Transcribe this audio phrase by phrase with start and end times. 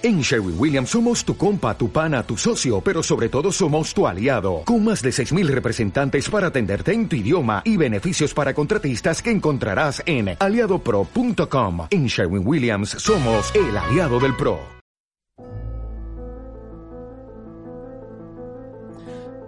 [0.00, 4.06] En Sherwin Williams somos tu compa, tu pana, tu socio, pero sobre todo somos tu
[4.06, 9.20] aliado, con más de 6.000 representantes para atenderte en tu idioma y beneficios para contratistas
[9.20, 11.88] que encontrarás en aliadopro.com.
[11.90, 14.60] En Sherwin Williams somos el aliado del PRO.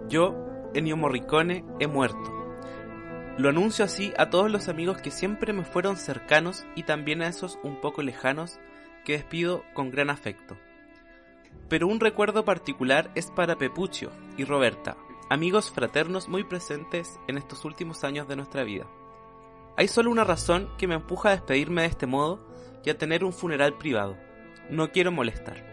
[0.08, 0.34] Yo,
[0.74, 2.40] Ennio Morricone, he muerto.
[3.38, 7.28] Lo anuncio así a todos los amigos que siempre me fueron cercanos y también a
[7.28, 8.58] esos un poco lejanos
[9.04, 10.56] que despido con gran afecto.
[11.68, 14.96] Pero un recuerdo particular es para Pepuccio y Roberta,
[15.28, 18.86] amigos fraternos muy presentes en estos últimos años de nuestra vida.
[19.76, 22.46] Hay solo una razón que me empuja a despedirme de este modo
[22.84, 24.16] y a tener un funeral privado.
[24.68, 25.64] No quiero molestar.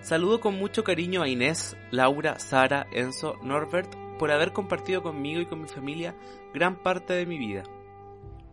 [0.00, 5.46] Saludo con mucho cariño a Inés, Laura, Sara, Enzo, Norbert por haber compartido conmigo y
[5.46, 6.14] con mi familia
[6.52, 7.62] gran parte de mi vida.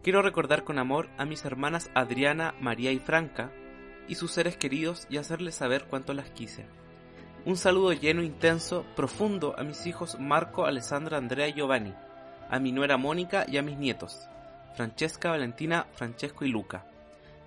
[0.04, 3.52] Quiero recordar con amor a mis hermanas Adriana, María y Franca,
[4.10, 6.66] y sus seres queridos y hacerles saber cuánto las quise.
[7.46, 11.94] Un saludo lleno, intenso, profundo a mis hijos Marco, Alessandra, Andrea y Giovanni,
[12.50, 14.28] a mi nuera Mónica y a mis nietos,
[14.76, 16.86] Francesca, Valentina, Francesco y Luca.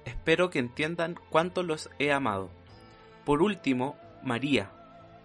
[0.04, 2.48] Espero que entiendan cuánto los he amado.
[3.24, 4.70] Por último, María,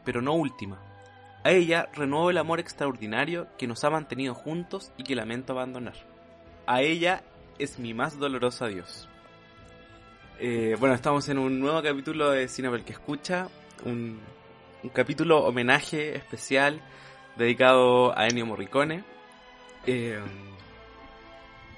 [0.04, 0.82] pero no última.
[1.44, 5.96] A ella renuevo el amor extraordinario que nos ha mantenido juntos y que lamento abandonar.
[6.66, 7.24] A ella
[7.58, 9.08] es mi más doloroso adiós.
[10.40, 13.48] Eh, bueno, estamos en un nuevo capítulo de Cine que escucha,
[13.86, 14.20] un,
[14.94, 16.80] capítulo homenaje especial
[17.38, 19.04] dedicado a Ennio Morricone.
[19.88, 20.20] Eh,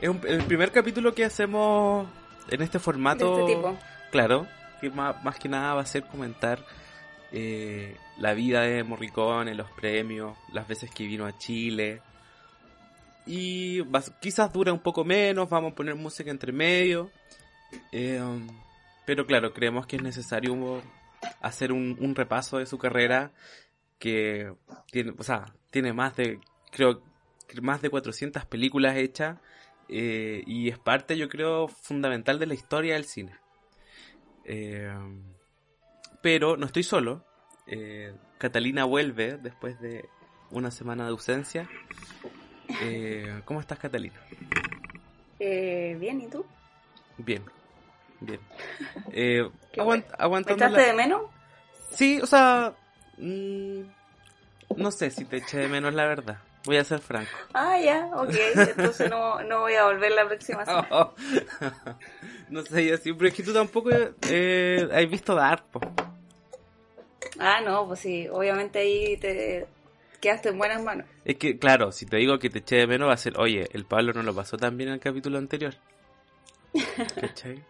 [0.02, 2.08] es el primer capítulo que hacemos
[2.50, 3.34] en este formato.
[3.34, 3.78] De este tipo.
[4.12, 4.46] Claro,
[4.82, 6.60] que más, que nada va a ser comentar
[7.32, 12.02] eh, la vida de Morricone, los premios, las veces que vino a Chile.
[13.26, 13.82] Y
[14.20, 17.10] quizás dura un poco menos, vamos a poner música entre medio.
[17.92, 18.22] Eh,
[19.06, 20.81] pero claro, creemos que es necesario
[21.42, 23.31] hacer un, repaso de su carrera
[23.98, 24.53] que
[24.92, 26.39] tiene, o sea, tiene más de,
[26.72, 27.02] creo,
[27.61, 29.39] más de 400 películas hechas
[29.88, 33.36] eh, y es parte, yo creo, fundamental de la historia del cine.
[34.45, 34.92] Eh,
[36.21, 37.26] pero no estoy solo.
[38.39, 40.10] Catalina vuelve después de
[40.49, 41.70] una semana de ausencia.
[43.45, 44.20] ¿Cómo estás, Catalina?
[45.39, 46.45] bien, ¿y tú?
[47.20, 47.44] Bien,
[48.22, 48.40] Bien.
[49.12, 51.22] Eh, ¿Echaste de menos?
[51.92, 52.74] Sí, o sea.
[53.18, 53.82] Mm,
[54.76, 56.38] no sé si te eché de menos, la verdad.
[56.66, 57.32] Voy a ser franco.
[57.54, 58.36] Ah, ya, ok.
[58.56, 60.88] Entonces no, no voy a volver la próxima semana.
[62.50, 63.90] no sé, yo siempre es que tú tampoco
[64.30, 65.64] eh, has visto Dark,
[67.40, 68.28] Ah, no, pues sí.
[68.30, 69.68] Obviamente ahí te
[70.20, 71.08] quedaste en buenas manos.
[71.24, 73.70] Es que, claro, si te digo que te eché de menos, va a ser, oye,
[73.72, 75.76] el Pablo no lo pasó tan bien en el capítulo anterior.
[77.22, 77.64] ¿Cachai?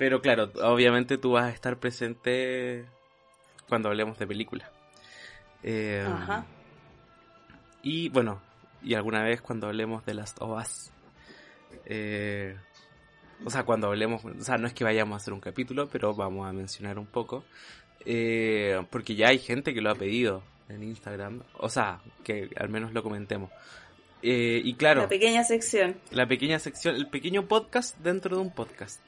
[0.00, 2.86] Pero claro, obviamente tú vas a estar presente
[3.68, 4.66] cuando hablemos de películas.
[5.62, 6.46] Eh, Ajá.
[7.82, 8.40] Y bueno,
[8.82, 10.90] y alguna vez cuando hablemos de las OAS.
[11.84, 12.56] Eh,
[13.44, 16.14] o sea, cuando hablemos, o sea, no es que vayamos a hacer un capítulo, pero
[16.14, 17.44] vamos a mencionar un poco.
[18.06, 21.42] Eh, porque ya hay gente que lo ha pedido en Instagram.
[21.58, 23.50] O sea, que al menos lo comentemos.
[24.22, 25.02] y claro.
[25.02, 26.00] La pequeña sección.
[26.10, 28.98] La pequeña sección, el pequeño podcast dentro de un podcast.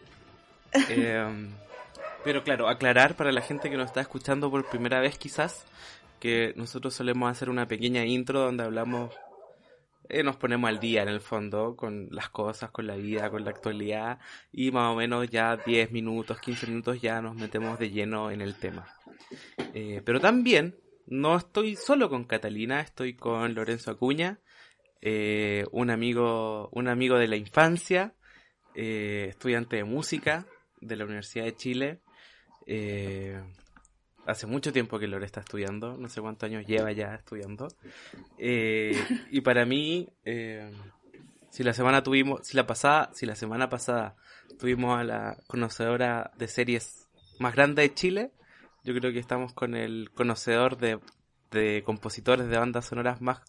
[0.88, 1.50] Em,
[2.24, 5.64] pero claro, aclarar para la gente que nos está escuchando por primera vez quizás
[6.22, 9.12] que nosotros solemos hacer una pequeña intro donde hablamos,
[10.08, 13.44] eh, nos ponemos al día en el fondo con las cosas, con la vida, con
[13.44, 14.20] la actualidad
[14.52, 18.40] y más o menos ya 10 minutos, 15 minutos ya nos metemos de lleno en
[18.40, 18.86] el tema.
[19.74, 24.38] Eh, pero también no estoy solo con Catalina, estoy con Lorenzo Acuña,
[25.00, 28.14] eh, un amigo, un amigo de la infancia,
[28.74, 30.46] estudiante de música,
[30.82, 32.00] de la Universidad de Chile.
[32.66, 33.40] Eh,
[34.26, 37.68] hace mucho tiempo que Lore está estudiando, no sé cuántos años lleva ya estudiando.
[38.38, 38.96] Eh,
[39.30, 40.70] y para mí, eh,
[41.50, 44.16] si la semana tuvimos, si la pasada, si la semana pasada
[44.58, 48.30] tuvimos a la conocedora de series más grande de Chile,
[48.84, 50.98] yo creo que estamos con el conocedor de,
[51.50, 53.40] de compositores de bandas sonoras más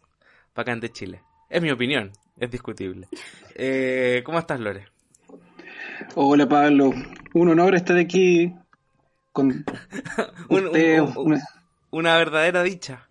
[0.55, 1.23] bacán de Chile.
[1.49, 3.07] Es mi opinión, es discutible.
[4.23, 4.87] ¿Cómo estás, Lore?
[6.15, 6.91] Hola Pablo,
[7.33, 8.53] un honor estar aquí
[9.31, 9.65] con
[11.91, 13.07] una, verdadera dicha.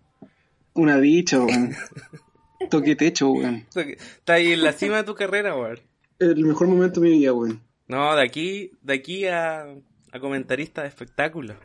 [0.73, 1.75] Una dicha, weón.
[2.69, 3.65] Toque techo, weón.
[3.75, 5.79] Está ahí en la cima de tu carrera, weón.
[6.19, 7.61] El mejor momento de mi vida, weón.
[7.87, 9.65] No, de aquí, de aquí a,
[10.11, 11.55] a comentarista de espectáculo.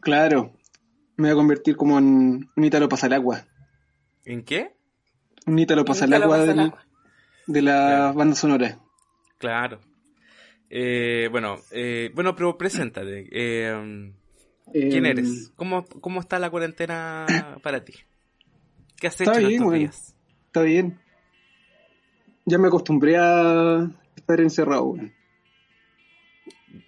[0.00, 0.52] Claro.
[1.16, 3.44] Me voy a convertir como en un ítalo agua
[4.24, 4.74] ¿En qué?
[5.46, 6.72] Un ítalo pasalagua de,
[7.46, 8.78] de la banda sonora.
[9.38, 9.80] Claro.
[10.74, 13.28] Eh, bueno, eh, bueno, pero preséntate.
[13.30, 14.10] Eh,
[14.72, 15.52] ¿Quién Eh, eres?
[15.54, 17.26] ¿Cómo, ¿Cómo está la cuarentena
[17.62, 17.92] para ti?
[18.96, 20.16] ¿Qué has Está hecho en bien, estos días?
[20.46, 20.98] Está bien.
[22.46, 25.12] Ya me acostumbré a estar encerrado, weón.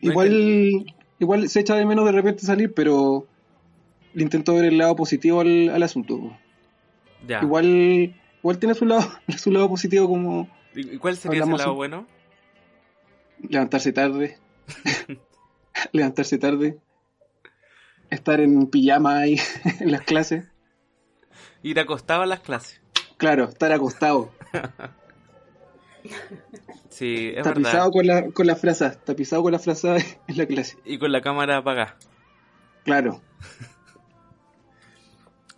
[0.00, 3.26] No Igual, igual se echa de menos de repente salir, pero
[4.14, 6.34] le intento ver el lado positivo al, al asunto.
[7.28, 7.42] Ya.
[7.42, 12.06] Igual, igual tiene su lado, su lado positivo como ¿Y cuál sería ese lado bueno?
[13.48, 14.38] Levantarse tarde,
[15.92, 16.78] levantarse tarde,
[18.10, 19.40] estar en pijama ahí
[19.80, 20.46] en las clases.
[21.62, 22.80] Ir acostado a las clases.
[23.16, 24.32] Claro, estar acostado,
[26.90, 27.92] Sí, es tapizado verdad.
[27.92, 30.76] con la, con las frazas, tapizado con las frazas en la clase.
[30.84, 31.96] Y con la cámara apagada.
[32.84, 33.20] Claro.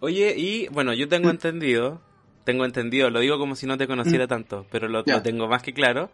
[0.00, 2.00] Oye, y bueno, yo tengo entendido,
[2.44, 5.10] tengo entendido, lo digo como si no te conociera tanto, pero lo, Mm.
[5.10, 6.10] Lo tengo más que claro,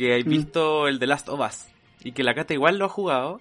[0.00, 0.28] que hay Mm.
[0.30, 1.66] visto el The Last of Us
[2.02, 3.40] y que la Cata igual lo ha jugado.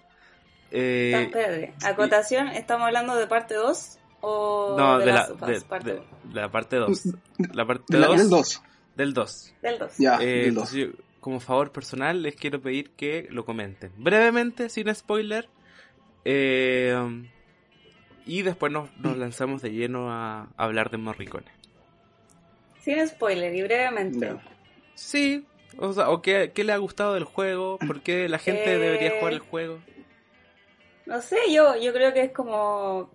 [0.72, 1.74] Eh, No, espérate.
[1.86, 5.62] Acotación, ¿estamos hablando de parte 2 o no, de, de la, Last of Us, de,
[5.62, 6.02] parte de-
[6.34, 7.04] la parte 2.
[7.54, 8.62] La parte De la- 2 del 2.
[8.98, 9.54] del 2.
[9.62, 9.98] Del 2.
[9.98, 10.74] Ya, Eh, del 2.
[10.74, 13.92] entonces yo, como favor personal, les quiero pedir que lo comenten.
[13.98, 15.48] Brevemente, sin spoiler.
[16.26, 16.94] eh,
[18.26, 21.48] y después nos, nos lanzamos de lleno a, a hablar de Morricone.
[22.82, 24.28] Sin spoiler y brevemente.
[24.28, 24.42] Ya.
[24.96, 25.46] Sí,
[25.78, 28.78] o sea, o qué, qué le ha gustado del juego, por qué la gente Eh,
[28.78, 29.80] debería jugar el juego.
[31.06, 33.10] No sé, yo, yo creo que es como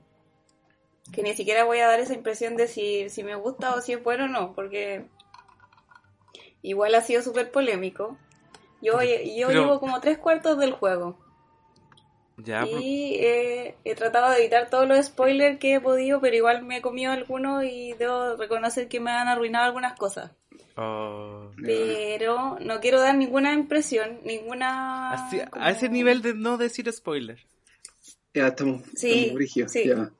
[1.12, 3.92] que ni siquiera voy a dar esa impresión de si, si me gusta o si
[3.92, 5.06] es bueno o no, porque
[6.62, 8.16] igual ha sido súper polémico.
[8.80, 11.18] Yo, yo Pero- llevo como tres cuartos del juego
[12.36, 16.62] Ya, y eh, he tratado de evitar todos los spoilers que he podido, pero igual
[16.64, 20.32] me he comido algunos y debo reconocer que me han arruinado algunas cosas.
[20.76, 25.10] Oh, Pero no quiero dar ninguna impresión, ninguna...
[25.12, 27.38] así- como- a ese nivel de no decir spoiler.
[28.32, 29.84] Ya estamos, Sí, estamos sí.
[29.86, 30.10] ya.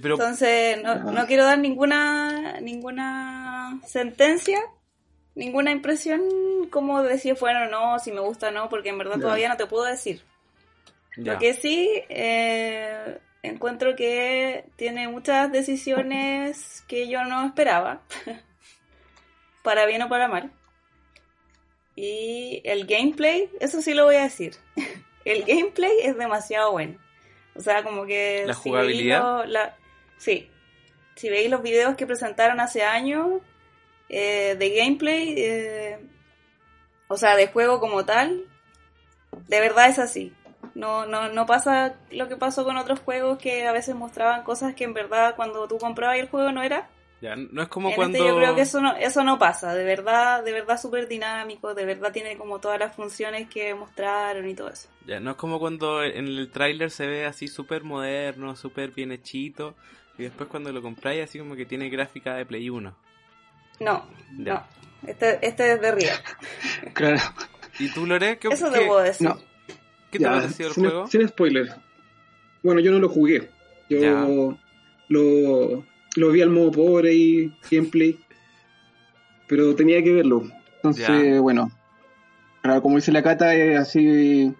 [0.00, 4.60] Pero, Entonces, no, no quiero dar ninguna ninguna sentencia,
[5.34, 6.20] ninguna impresión
[6.70, 9.14] como de si es bueno o no, si me gusta o no, porque en verdad
[9.16, 9.22] Ya.
[9.22, 10.22] todavía no te puedo decir.
[11.16, 11.32] ya.
[11.34, 18.02] Lo que sí, eh, encuentro que tiene muchas decisiones que yo no esperaba,
[19.62, 20.52] para bien o para mal.
[21.96, 24.56] Y el gameplay, eso sí lo voy a decir.
[25.24, 26.98] El gameplay es demasiado bueno.
[27.54, 28.44] O sea, como que...
[28.46, 29.20] ¿La si jugabilidad?
[29.22, 29.76] veis lo- la-
[30.16, 30.48] sí.
[31.14, 33.42] Si veis los videos que presentaron hace años
[34.08, 35.98] eh, de gameplay, eh,
[37.08, 38.44] o sea, de juego como tal,
[39.48, 40.32] de verdad es así.
[40.74, 44.74] No, no, no pasa lo que pasó con otros juegos que a veces mostraban cosas
[44.74, 46.88] que en verdad cuando tú comprabas el juego no era.
[47.20, 48.16] Ya, no es como En cuando...
[48.18, 51.74] este yo creo que eso no, eso no pasa, de verdad, de verdad súper dinámico,
[51.74, 54.88] de verdad tiene como todas las funciones que mostraron y todo eso.
[55.06, 59.12] Ya, no es como cuando en el tráiler se ve así súper moderno, súper bien
[59.12, 59.74] hechito,
[60.16, 62.96] y después cuando lo compráis así como que tiene gráfica de Play 1.
[63.80, 64.06] No,
[64.38, 64.54] Ya.
[64.54, 64.66] no.
[65.08, 66.18] Este, este es de Real.
[66.94, 67.18] Claro.
[67.78, 68.38] ¿Y tú, Lore?
[68.38, 69.28] ¿Qué, Eso qué- te puedo decir.
[69.28, 69.38] No,
[70.10, 71.06] qué te ha parecido el sin, juego?
[71.06, 71.74] sin spoiler.
[72.62, 73.50] Bueno, yo no lo jugué.
[73.88, 74.26] Yo Ya.
[75.08, 75.84] lo,
[76.16, 78.18] lo vi al modo pobre y gameplay.
[79.48, 80.44] Pero tenía que verlo.
[80.76, 81.40] Entonces, Ya.
[81.40, 81.70] bueno.
[82.82, 84.54] Como dice la cata, es así.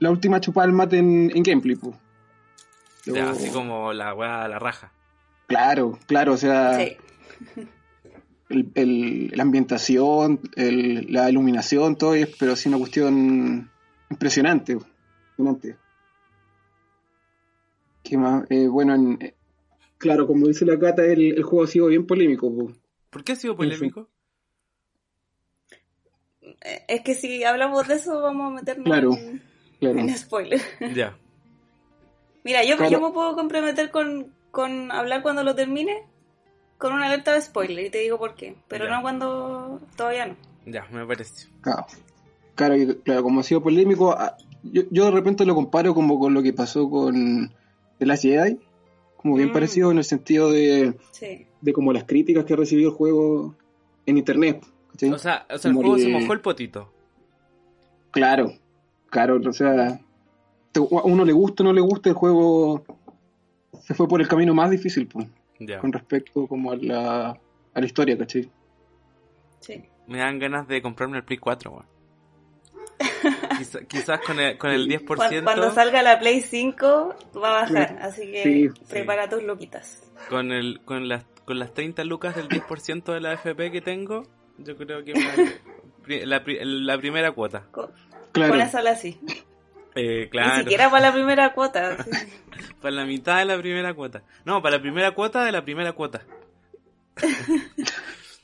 [0.00, 1.94] La última chupada al mate en, en gameplay, pues.
[3.22, 4.90] Así como la weá, la raja.
[5.46, 6.96] Claro, claro, o sea, Sí.
[8.48, 13.70] el, el- la ambientación, el- la iluminación, todo es, pero sí una cuestión
[14.10, 14.72] impresionante.
[14.72, 15.76] impresionante.
[18.02, 18.44] ¿Qué más?
[18.50, 19.34] Eh, bueno, en-
[19.98, 22.54] claro, como dice la Cata, el, el juego ha sido bien polémico.
[22.54, 22.72] po.
[23.10, 24.08] ¿Por qué ha sido polémico?
[26.88, 29.42] Es que si hablamos de eso vamos a meternos Claro, en,
[29.80, 29.98] Claro.
[29.98, 30.60] en spoiler.
[30.94, 31.16] Ya.
[32.44, 32.90] Mira, yo, Claro.
[32.92, 36.02] yo me puedo comprometer con, con hablar cuando lo termine
[36.76, 38.96] con una alerta de spoiler y te digo por qué, pero Ya.
[38.96, 40.36] no cuando todavía no.
[40.66, 41.48] Ya, me parece.
[41.62, 41.86] Claro,
[43.02, 46.42] claro, como ha sido polémico, ah, yo, yo de repente lo comparo como con lo
[46.42, 47.52] que pasó con
[47.98, 48.58] The Last Jedi,
[49.24, 49.52] como bien Mm.
[49.54, 51.46] parecido en el sentido de, Sí.
[51.62, 53.54] de como las críticas que recibió el juego
[54.04, 54.62] en internet.
[54.92, 55.10] ¿cachai?
[55.12, 56.92] O sea, o sea el juego se mojó el potito.
[58.10, 58.52] Claro,
[59.08, 59.98] claro, o sea,
[60.72, 62.84] te- a uno le gusta o no le gusta el juego,
[63.80, 65.26] se fue por el camino más difícil, pues,
[65.80, 67.30] con respecto como a la,
[67.72, 68.50] a la historia, ¿cachai?
[69.60, 69.82] Sí.
[70.06, 71.86] Me dan ganas de comprarme el Play 4, weón.
[73.58, 75.04] Quizá- quizás con el, con el 10%.
[75.16, 77.94] Cuando, cuando salga la Play 5 va a bajar, Sí.
[78.00, 80.02] así que Sí, prepara tus luquitas.
[80.28, 84.22] Con, el, con, las, con las 30 lucas del 10% de la FP que tengo,
[84.58, 85.14] yo creo que
[86.06, 87.64] me- la, pri- la primera cuota.
[87.70, 87.90] Con,
[88.32, 89.20] Claro, con esa la sí.
[89.94, 92.02] Eh, Ni siquiera para la primera cuota.
[92.02, 92.10] sí.
[92.82, 94.22] para la mitad de la primera cuota.
[94.44, 96.22] No, para la primera cuota de la primera cuota.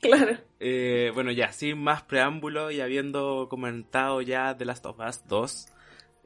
[0.03, 0.39] claro.
[0.59, 5.67] Eh, bueno, ya, sin más preámbulo y habiendo comentado ya The Last of Us 2,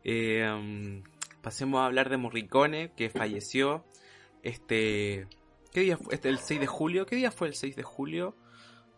[0.05, 1.03] eh, um,
[1.43, 3.85] pasemos a hablar de Morricone, que falleció
[4.43, 5.27] este...
[5.73, 6.15] ¿Qué día fue?
[6.15, 7.05] Este, el 6 de julio.
[7.05, 8.37] ¿Qué día fue el 6 de julio?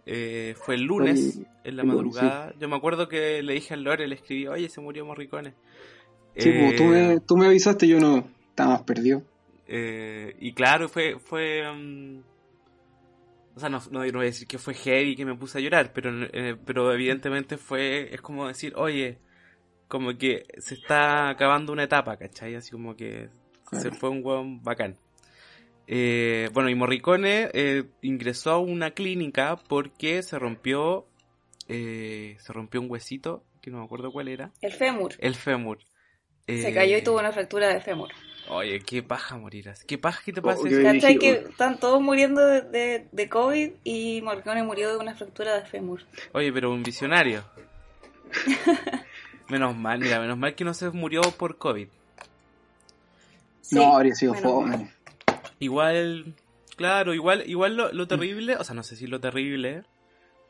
[0.04, 2.54] Eh, fue el lunes, en la madrugada.
[2.60, 5.54] Yo me acuerdo que le dije al Lore, le escribí, oye, se murió Morricone.
[6.36, 9.22] Sí, pues, tú, me, Eh, tú me avisaste, yo no estaba más perdido.
[9.66, 11.18] eh, y claro, fue...
[11.18, 12.22] fue um,
[13.56, 15.60] o sea, no, no, no voy a decir que fue heavy que me puse a
[15.62, 18.12] llorar, pero, eh, pero evidentemente fue...
[18.14, 19.18] Es como decir, oye,
[19.88, 22.54] como que se está acabando una etapa, ¿cachai?
[22.54, 23.30] Así como que
[23.72, 24.96] se fue un hueón bacán.
[25.88, 31.06] Eh, bueno, y Morricone eh, ingresó a una clínica porque se rompió...
[31.68, 34.52] eh, se rompió un huesito, que no me acuerdo cuál era.
[34.60, 35.14] El fémur.
[35.18, 35.78] El fémur.
[36.46, 38.10] Se Eh, cayó y tuvo una fractura de fémur.
[38.48, 39.84] Oye, qué paja morir así.
[39.86, 40.82] Qué paja que te Oh, pase yo eso.
[40.82, 41.48] ¿Cachai dije, que oh.
[41.50, 46.02] están todos muriendo de, de, de COVID y Morricone murió de una fractura de fémur?
[46.32, 47.44] Oye, pero un visionario.
[49.48, 51.88] menos mal, mira, menos mal que no se murió por COVID.
[53.62, 54.92] Sí, no, habría sido fome.
[55.58, 56.34] Igual,
[56.76, 59.84] claro, igual, igual lo, lo terrible, o sea, no sé si lo terrible,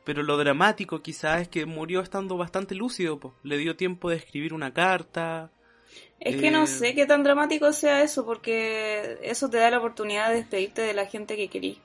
[0.04, 3.34] pero lo dramático quizás es que murió estando bastante lúcido, po.
[3.42, 5.50] le dio tiempo de escribir una carta.
[6.20, 9.78] Es que Eh, no sé qué tan dramático sea eso, porque eso te da la
[9.78, 11.78] oportunidad de despedirte de la gente que querís.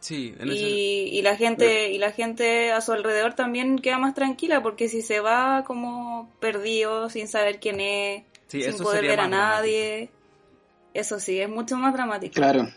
[0.00, 3.98] Sí, en ese- Y, y la gente y la gente a su alrededor también queda
[3.98, 8.82] más tranquila, porque si se va como perdido, sin saber quién es, sí, sin eso
[8.82, 9.36] poder ver a dramático.
[9.56, 10.10] nadie,
[10.94, 12.34] eso sí, es mucho más dramático.
[12.34, 12.68] Claro.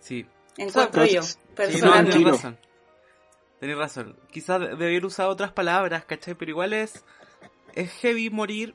[0.00, 0.24] Sí,
[0.56, 2.12] Encuentro yo, Sí, no, personalmente.
[2.12, 2.58] tenés razón.
[3.60, 4.16] Tenés razón.
[4.30, 6.34] Quizás de- debiera usar otras palabras, ¿cachai?
[6.34, 7.04] Pero igual es,
[7.74, 8.74] es heavy morir.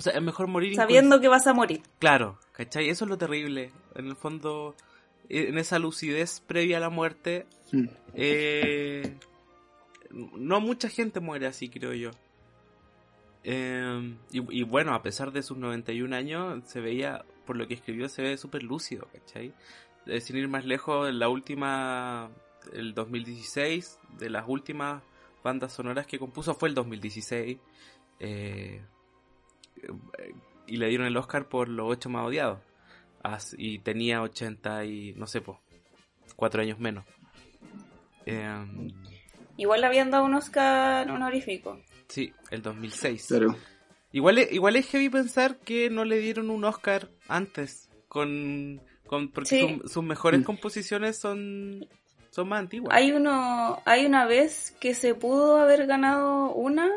[0.00, 1.82] O sea, es mejor morir Sabiendo que vas a morir.
[1.98, 2.88] Claro, ¿cachai?
[2.88, 3.70] Eso es lo terrible.
[3.94, 4.74] En el fondo,
[5.28, 7.84] eh, en esa lucidez previa a la muerte, Mm.
[8.14, 9.14] eh,
[10.10, 12.10] no mucha gente muere así, creo yo.
[13.44, 17.74] Eh, y, y bueno, a pesar de sus 91 años, se veía, por lo que
[17.74, 19.52] escribió, se ve súper lúcido, ¿cachai?
[20.06, 22.30] Eh, sin ir más lejos, la última,
[22.72, 25.02] el 2016, de las últimas
[25.44, 27.58] bandas sonoras que compuso fue el 2016.
[27.58, 27.60] Eh,
[28.20, 28.82] eh,
[30.66, 32.60] y le dieron el Oscar por los ocho más odiados.
[33.22, 35.58] As- y tenía 80 y, no sé, pues,
[36.36, 37.04] cuatro años menos.
[38.26, 38.48] Eh,
[39.56, 41.80] Igual le habían dado un Oscar honorífico.
[42.08, 43.26] sí, el 2006.
[43.28, 43.56] Claro.
[44.12, 49.28] Igual, es- igual es heavy pensar que no le dieron un Oscar antes, con, con
[49.30, 49.78] porque Sí.
[49.82, 50.44] su- sus mejores Mm.
[50.44, 51.86] composiciones son,
[52.30, 52.96] son más antiguas.
[52.96, 56.88] Hay uno, hay una vez que se pudo haber ganado una,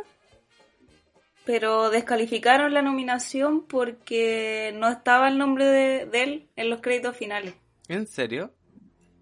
[1.46, 7.16] pero descalificaron la nominación porque no estaba el nombre de, de él en los créditos
[7.18, 7.54] finales.
[7.88, 8.54] ¿En serio?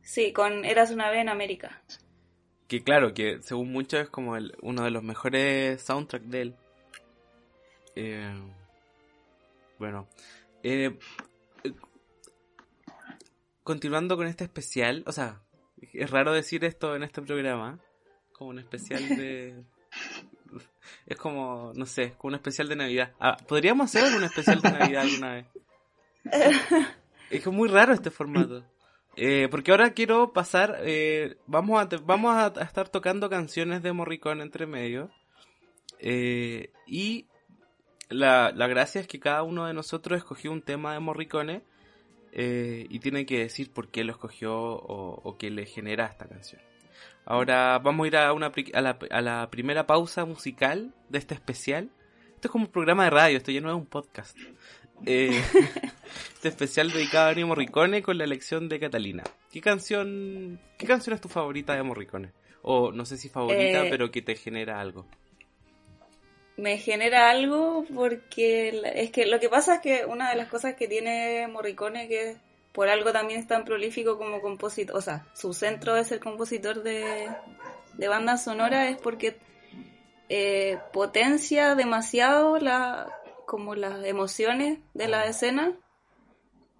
[0.04, 1.82] Sí, con Eras una vez en América.
[2.68, 6.56] Que claro, que según muchos es como el- uno de los mejores soundtracks de él.
[7.96, 8.34] Eh,
[9.80, 10.08] bueno,
[10.64, 10.98] eh,
[11.64, 11.74] eh,
[13.64, 15.42] continuando con este especial, o sea,
[15.94, 17.80] es raro decir esto en este programa,
[18.34, 19.64] como un especial de...
[21.06, 23.14] Es como, no sé, como un especial de Navidad.
[23.20, 25.46] Ah, Podríamos hacer un especial de Navidad alguna vez.
[27.32, 28.62] Es que es muy raro este formato.
[29.16, 34.44] Eh, porque ahora quiero pasar, eh, vamos, a, vamos a, estar tocando canciones de Morricone
[34.44, 35.10] entre medio.
[36.00, 37.28] Eh, y
[38.10, 41.64] la, la gracia es que cada uno de nosotros escogió un tema de Morricone
[42.34, 46.62] y tiene que decir por qué lo escogió o, o qué le genera esta canción.
[47.26, 51.34] Ahora vamos a ir a, una, a, la, a la primera pausa musical de este
[51.36, 51.90] especial.
[52.36, 54.38] Esto es como un programa de radio, esto ya no es un podcast.
[55.06, 55.42] Eh,
[56.34, 59.24] este especial dedicado a Ennio Morricone con la elección de Catalina.
[59.52, 62.32] ¿Qué canción, qué canción es tu favorita de Morricone?
[62.64, 65.06] O no sé si favorita, Eh, pero que te genera algo.
[66.58, 70.76] Me genera algo porque es que lo que pasa es que una de las cosas
[70.76, 72.38] que tiene Morricone que
[72.72, 76.84] por algo también es tan prolífico como compositor, o sea, su centro es el compositor
[76.84, 77.30] de,
[77.94, 79.38] de bandas sonoras es porque
[80.30, 83.12] eh, potencia demasiado la
[83.46, 85.74] como las emociones de la escena,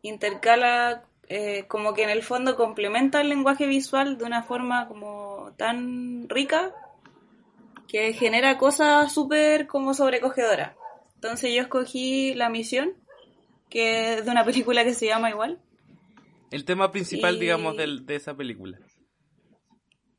[0.02, 5.52] intercala eh, como que en el fondo complementa el lenguaje visual de una forma como
[5.58, 6.74] tan rica
[7.90, 10.78] que genera cosas súper como sobrecogedoras.
[11.16, 12.94] Entonces yo escogí La Misión,
[13.70, 15.60] que es de una película que se llama igual.
[16.52, 18.78] El tema principal, y- digamos, del- de esa película.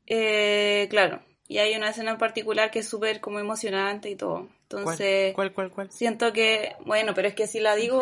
[0.05, 1.21] Eh, claro.
[1.47, 4.49] y hay una escena en particular que es súper como emocionante y todo.
[4.63, 5.91] Entonces, ¿Cuál, cuál, cuál?
[5.91, 8.01] siento que, bueno, pero es que si la digo,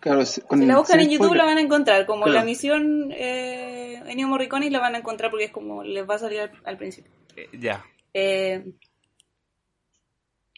[0.00, 1.38] Claro, si con- si la buscan en YouTube spoiler.
[1.38, 2.38] la van a encontrar, como Claro.
[2.38, 6.14] la misión eh, Ennio Morricone y la van a encontrar porque es como les va
[6.14, 7.10] a salir al, al principio.
[7.34, 7.84] Eh, ya.
[8.12, 8.64] Eh,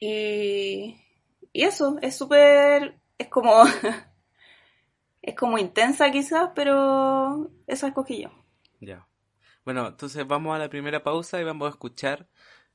[0.00, 0.97] y,
[1.52, 3.62] y eso, es súper, es como,
[5.26, 8.30] es como intensa quizás, pero esa escogí yo.
[8.80, 9.09] Ya.
[9.64, 12.28] Bueno, entonces vamos a la primera pausa y vamos a escuchar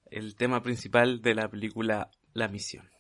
[0.06, 2.91] el tema principal de la película La Misión.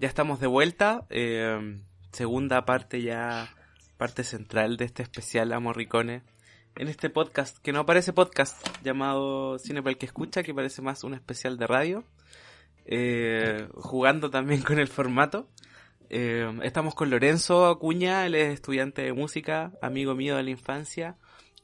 [0.00, 1.04] Ya estamos de vuelta.
[1.10, 1.78] eh,
[2.10, 3.50] segunda parte ya,
[3.98, 6.22] parte central de este especial a Morricone.
[6.74, 10.80] En este podcast, que no parece podcast, llamado Cine para el que escucha, que parece
[10.80, 12.04] más un especial de radio.
[12.86, 15.50] eh, jugando también con el formato.
[16.08, 21.18] Eh, estamos con Lorenzo Acuña, él es estudiante de música, amigo mío de la infancia,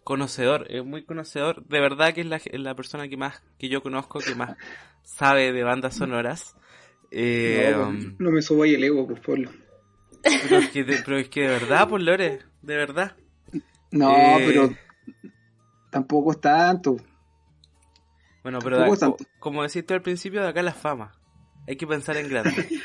[0.04, 3.82] conocedor, eh, muy conocedor, de verdad que es la, la persona que más que yo
[3.82, 4.58] conozco, que más
[5.02, 6.54] sabe de bandas sonoras.
[7.18, 9.50] Eh, no, pues, no me subo ahí el ego, pues Pablo.
[10.22, 13.16] Pero es que de, pero es que de verdad, pues Lore, de verdad.
[13.92, 14.74] No, Eh, pero
[15.90, 16.96] tampoco es tanto.
[18.42, 19.16] Bueno, pero tanto.
[19.16, 21.12] co- como deciste al principio, de acá la fama.
[21.66, 22.52] Hay que pensar en grande.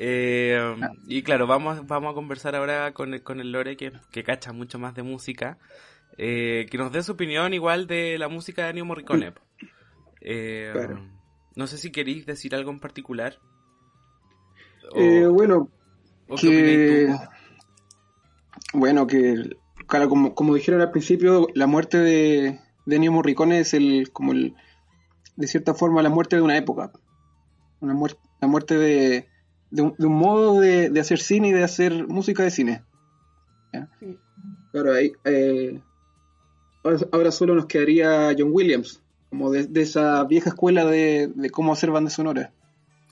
[0.00, 0.92] Eh, Ah.
[1.08, 4.52] y claro, vamos, vamos a conversar ahora con el, con el Lore, que, que cacha
[4.52, 5.58] mucho más de música.
[6.16, 9.32] eh, que nos dé su opinión igual de la música de Ennio Morricone.
[10.20, 11.04] Eh, Claro.
[11.58, 13.40] No sé si queréis decir algo en particular.
[14.92, 15.68] O, Eh, bueno,
[16.28, 17.12] o que
[18.72, 19.56] bueno que
[19.88, 24.30] claro como, como dijeron al principio la muerte de, de Ennio Morricone es el como
[24.30, 24.54] el
[25.34, 26.92] de cierta forma la muerte de una época
[27.80, 29.28] una muerte la muerte de,
[29.72, 32.84] de, un, de un modo de, de hacer cine y de hacer música de cine
[33.72, 33.90] ¿Ya?
[33.98, 34.16] Sí.
[34.70, 35.82] claro ahí eh,
[36.84, 41.50] ahora, ahora solo nos quedaría John Williams como de, de esa vieja escuela de, de
[41.50, 42.50] cómo hacer bandas sonoras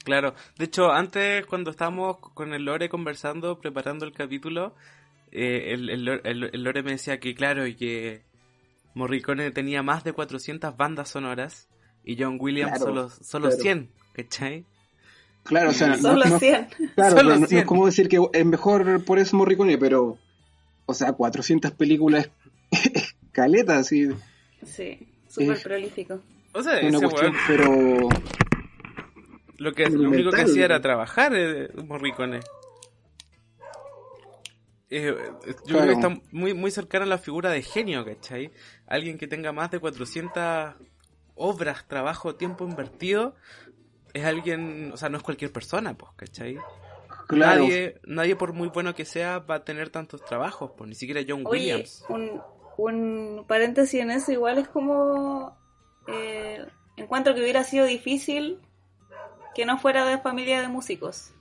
[0.04, 4.72] Claro, de hecho, antes cuando estábamos con el Lore conversando, preparando el capítulo,
[5.32, 8.22] eh, el, el, Lore- el- el Lore me decía que, claro, y que
[8.94, 11.68] Morricone tenía más de 400 bandas sonoras
[12.04, 13.62] y John Williams Claro, solo, solo claro.
[13.62, 14.64] 100, ¿cachai?
[15.42, 16.68] claro o sea Solo no- 100.
[16.94, 17.58] Claro, Solo pero no, no 100.
[17.60, 20.18] es como decir que es mejor por eso Morricone, pero,
[20.86, 22.30] o sea, 400 películas,
[23.32, 24.08] caleta, así,
[24.64, 26.20] Sí, súper prolífico.
[26.52, 28.08] O sea, es una ese cuestión, weón, pero,
[29.58, 32.40] lo, que, lo único que hacía era trabajar, eh, Morricone.
[34.88, 35.14] Eh,
[35.66, 38.52] yo creo que está muy, muy cercano a la figura de genio, ¿cachai?
[38.86, 40.74] Alguien que tenga más de 400
[41.34, 43.34] obras, trabajo, tiempo invertido,
[44.14, 46.58] es alguien, o sea, no es cualquier persona, pues, ¿cachai?
[47.26, 50.94] claro, Nadie, nadie por muy bueno que sea va a tener tantos trabajos, pues, ni
[50.94, 52.04] siquiera John Oye, Williams.
[52.08, 52.40] un,
[52.76, 55.56] un paréntesis en eso, igual es como.
[56.08, 56.64] Eh,
[56.96, 58.60] encuentro que hubiera sido difícil
[59.54, 61.32] que no fuera de familia de músicos.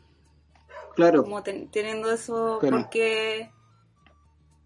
[0.95, 2.77] claro, Como ten- teniendo eso, Claro.
[2.77, 3.51] porque.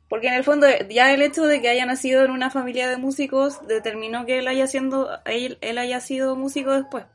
[0.09, 2.97] Porque en el fondo, ya el hecho de que haya nacido en una familia de
[2.97, 7.05] músicos determinó que él haya, siendo, él, él haya sido músico después.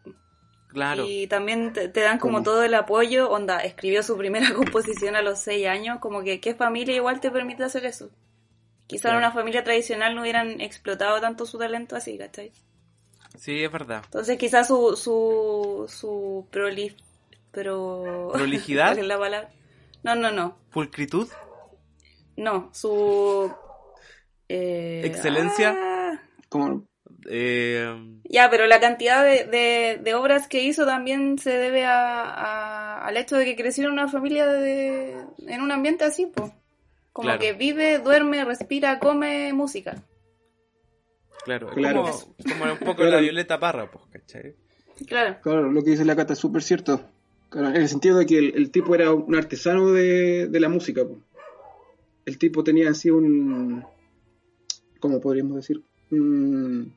[0.68, 2.44] Claro, Y también te, te dan como ¿Cómo?
[2.44, 3.30] todo el apoyo.
[3.30, 5.98] Onda, escribió su primera composición a los seis años.
[6.00, 8.10] Como que, ¿qué familia igual te permite hacer eso?
[8.86, 9.18] Quizá en Claro.
[9.18, 12.52] una familia tradicional no hubieran explotado tanto su talento así, ¿cachai?
[13.38, 14.04] sí, es verdad.
[14.04, 16.94] Entonces quizás su, su, su prolif...
[17.50, 18.32] Pro...
[18.32, 18.86] ¿Prolijidad?
[18.94, 19.50] ¿Cuál es la palabra?
[20.02, 20.56] No, no, no.
[20.72, 21.28] Pulcritud,
[22.36, 23.52] No, su...
[24.48, 25.76] eh, Excelencia.
[25.78, 26.86] ah, como,
[27.28, 27.94] eh,
[28.24, 33.06] Ya, pero la cantidad de, de, de obras que hizo también se debe a, a-
[33.06, 35.12] al hecho de que creció en una familia de,
[35.46, 36.50] en un ambiente así, pues.
[37.14, 37.40] Como Claro.
[37.40, 40.02] que vive, duerme, respira, come música.
[41.44, 42.02] claro, Claro.
[42.02, 43.10] como, como un poco Claro.
[43.12, 44.54] la Violeta Parra, pues, ¿cachai?
[45.06, 45.38] Claro.
[45.42, 47.00] claro, lo que dice la Cata es súper cierto,
[47.50, 50.68] Claro, en el sentido de que el, el tipo era un artesano de, de la
[50.68, 51.18] música, po.
[52.26, 53.84] el tipo tenía así un,
[54.98, 55.80] ¿cómo podríamos decir?
[56.10, 56.92] Un,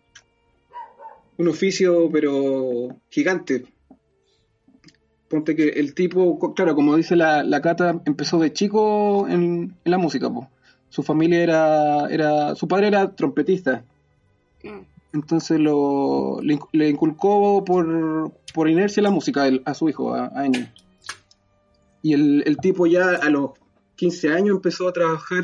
[1.37, 3.65] un oficio, pero gigante.
[5.29, 9.91] Ponte que el tipo, claro, como dice la, la Cata, empezó de chico en, en
[9.91, 10.29] la música.
[10.33, 10.49] po.
[10.89, 13.83] Su familia era, era, su padre era trompetista,
[14.63, 14.79] Mm.
[15.13, 19.87] entonces lo, le, inc- le inculcó por, por inercia la música a, él- a su
[19.89, 20.47] hijo, a, a.
[22.01, 23.51] Y el, el tipo ya a los
[23.97, 25.43] 15 años empezó a trabajar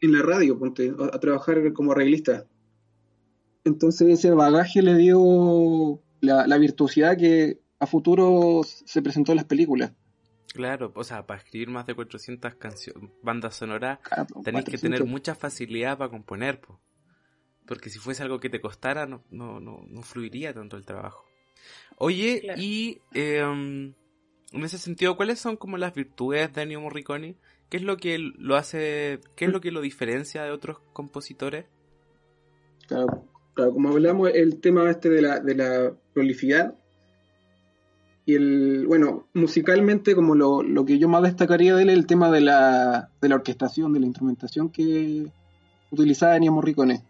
[0.00, 2.44] en la radio, ponte, a, a trabajar como arreglista.
[3.64, 9.44] Entonces ese bagaje le dio la, la virtuosidad que a futuro se presentó en las
[9.46, 9.92] películas.
[10.54, 14.80] Claro, o sea, para escribir más de 400 canciones, bandas sonoras, Ah, tenéis que 400.
[14.80, 16.80] tener mucha facilidad para componer, po.
[17.66, 21.22] porque si fuese algo que te costara, no, no, no, no fluiría tanto el trabajo.
[21.98, 22.62] Oye, Claro.
[22.62, 23.94] y eh, en
[24.64, 27.36] ese sentido, ¿cuáles son como las virtudes de Ennio Morricone?
[27.68, 31.66] ¿Qué es lo que lo hace, qué es lo que lo diferencia de otros compositores?
[32.86, 36.77] Claro, claro, como hablamos, el tema este de la, de la prolificidad.
[38.28, 42.06] Y el, bueno, musicalmente, como lo, lo que yo más destacaría de él es el
[42.06, 45.28] tema de la, de la orquestación, de la instrumentación que
[45.90, 47.00] utilizaba Ennio Morricone.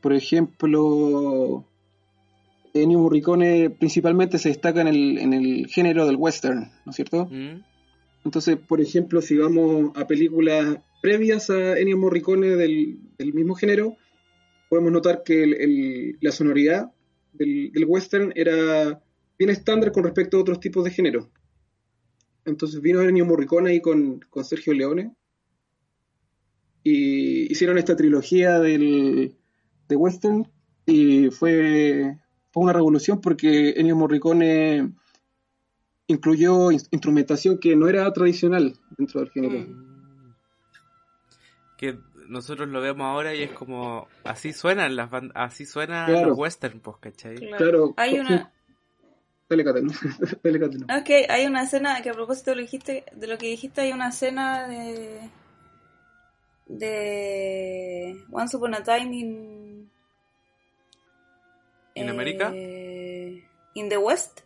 [0.00, 1.64] Por ejemplo,
[2.74, 7.26] Ennio Morricone principalmente se destaca en el, en el género del western, ¿no es cierto?
[7.26, 7.62] ¿Mm?
[8.24, 13.96] Entonces, por ejemplo, si vamos a películas previas a Ennio Morricone del, del mismo género,
[14.68, 16.90] podemos notar que el- el- la sonoridad
[17.34, 19.00] del, del western era
[19.40, 21.30] bien estándar con respecto a otros tipos de género.
[22.44, 25.14] Entonces vino Ennio Morricone ahí con, con Sergio Leone
[26.82, 29.34] y hicieron esta trilogía del,
[29.88, 30.46] de western
[30.84, 32.18] y fue,
[32.50, 34.92] fue una revolución porque Ennio Morricone
[36.06, 39.58] incluyó instrumentación que no era tradicional dentro del género.
[39.58, 40.34] Mm.
[41.78, 41.98] Que
[42.28, 46.98] nosotros lo vemos ahora y es como así suenan las así suenan los western, pues,
[46.98, 47.36] ¿cachai?
[47.36, 47.94] Claro.
[47.96, 48.52] Hay una
[49.50, 49.64] Dale,
[51.00, 53.92] Ok, hay una escena que a propósito de lo, dijiste, de lo que dijiste, hay
[53.92, 55.28] una escena de
[56.66, 59.90] de Once Upon a Time in
[61.96, 62.52] ¿En América?
[62.54, 64.42] Eh, in the West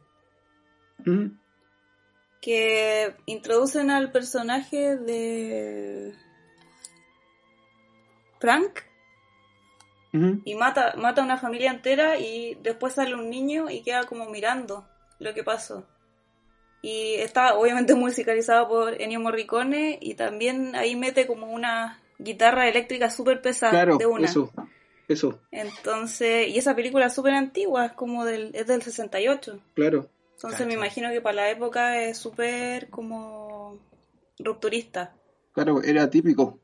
[2.41, 6.15] que introducen al personaje de
[8.39, 8.81] Frank
[10.13, 14.27] y mata, mata a una familia entera y después sale un niño y queda como
[14.31, 14.87] mirando
[15.19, 15.87] lo que pasó.
[16.83, 23.11] Y está obviamente musicalizado por Ennio Morricone y también ahí mete como una guitarra eléctrica
[23.11, 24.27] súper pesada de una.
[24.27, 24.53] Eso,
[25.09, 25.41] eso.
[25.51, 29.61] Entonces, y esa película es súper antigua, es como del, es del 68.
[29.75, 30.09] Claro.
[30.35, 33.79] Entonces me imagino que para la época es súper como
[34.39, 35.15] rupturista.
[35.53, 36.59] Claro, era típico.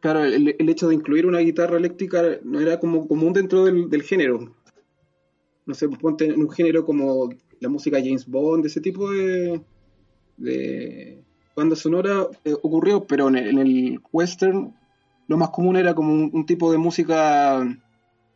[0.00, 4.54] Claro, el, hecho de incluir una guitarra eléctrica no era como común dentro del, género.
[5.68, 7.28] No sé, pues ponte en un género como
[7.60, 9.60] la música James Bond, ese tipo de,
[10.38, 11.22] de
[11.54, 14.74] banda sonora eh, ocurrió, pero en el, western
[15.26, 17.62] lo más común era como un, tipo de música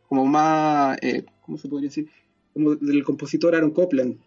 [0.07, 2.07] como más, eh, ¿cómo se podría decir?
[2.53, 4.19] como del compositor Aaron Copland,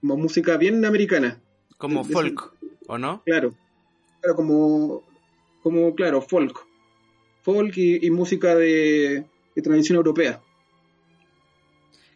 [0.00, 1.40] como música bien americana.
[1.78, 2.52] Como folk,
[2.86, 3.22] ¿o no?
[3.24, 3.54] Claro,
[4.20, 5.02] claro, como,
[5.62, 6.66] como claro, folk.
[7.42, 9.26] Folk y, música de,
[9.62, 10.40] tradición europea.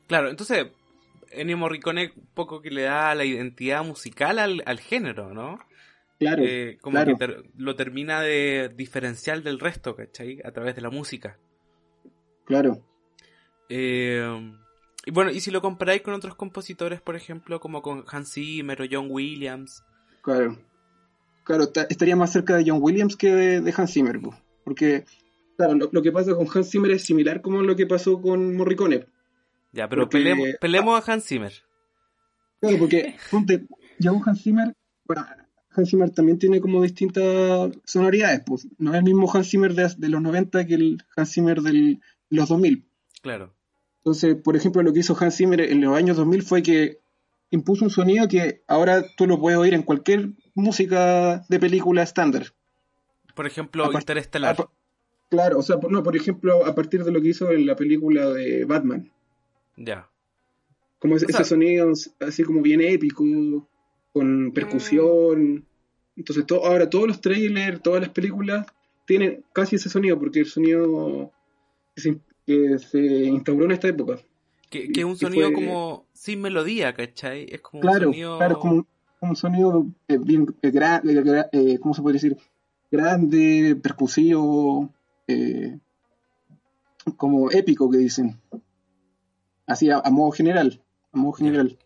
[0.08, 0.66] Claro, entonces
[1.30, 5.60] Ennio Morricone poco que le da la identidad musical al, género, ¿no?
[6.18, 6.42] Claro.
[6.44, 10.40] Eh, como que lo termina de diferenciar del resto, ¿cachai?
[10.44, 11.38] A través de la música.
[12.44, 12.82] Claro.
[13.68, 14.52] Eh,
[15.04, 18.82] y bueno, y si lo comparáis con otros compositores, por ejemplo, como con Hans Zimmer
[18.82, 19.84] o John Williams.
[20.22, 20.58] Claro.
[21.44, 24.20] Claro, estaría más cerca de John Williams que de, Hans Zimmer,
[24.64, 25.06] porque,
[25.56, 29.06] claro, lo, que pasa con Hans Zimmer es similar como lo que pasó con Morricone.
[29.72, 31.52] Ya, pero pelemos, a Hans Zimmer.
[32.60, 33.66] Claro, porque, ponte,
[33.98, 35.26] ya Hans Zimmer, bueno,
[35.70, 38.66] Hans Zimmer también tiene como distintas sonoridades, pues.
[38.78, 42.00] No es el mismo Hans Zimmer de, de los 90 que el Hans Zimmer de
[42.30, 42.84] los 2000.
[43.22, 43.54] Claro.
[43.98, 47.00] Entonces, por ejemplo, lo que hizo Hans Zimmer en los años 2000 fue que
[47.50, 52.46] impuso un sonido que ahora tú lo puedes oír en cualquier música de película estándar.
[53.34, 54.56] Por ejemplo, Interestelar.
[55.28, 58.30] claro, o sea, no, por ejemplo, a partir de lo que hizo en la película
[58.30, 59.12] de Batman.
[59.78, 60.10] Ya.
[60.98, 63.24] Como ese, sonido así como bien épico,
[64.12, 65.64] con percusión.
[66.16, 68.66] Entonces, ahora todos los trailers, todas las películas
[69.06, 71.32] tienen casi ese sonido, porque el sonido
[72.44, 74.18] que se instauró en esta época.
[74.68, 77.46] Que, es un sonido como sin melodía, ¿cachai?
[77.48, 78.38] Es como un sonido...
[78.38, 78.86] Claro, como
[79.20, 82.36] un sonido eh, bien eh, grande, eh, ¿cómo se puede decir?
[82.90, 84.92] Grande, percusivo,
[87.16, 88.40] como épico que dicen.
[89.68, 91.78] Así, a, modo general, a modo general.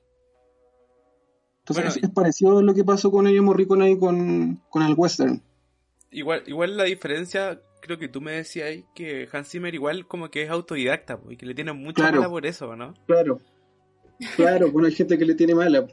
[1.66, 5.42] Entonces es, parecido a lo que pasó con Ennio Morricone ahí con, con el western.
[6.11, 10.31] Igual, igual la diferencia creo que tú me decías ahí que Hans Zimmer igual como
[10.31, 12.95] que es autodidacta y que le tiene mucha mala por eso, ¿no?
[13.07, 13.40] Claro,
[14.37, 15.87] claro, bueno, hay gente que le tiene mala.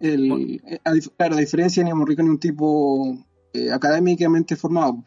[0.00, 0.80] El, eh,
[1.16, 3.18] claro, a diferencia de Morricone es un tipo
[3.52, 5.04] eh, académicamente formado.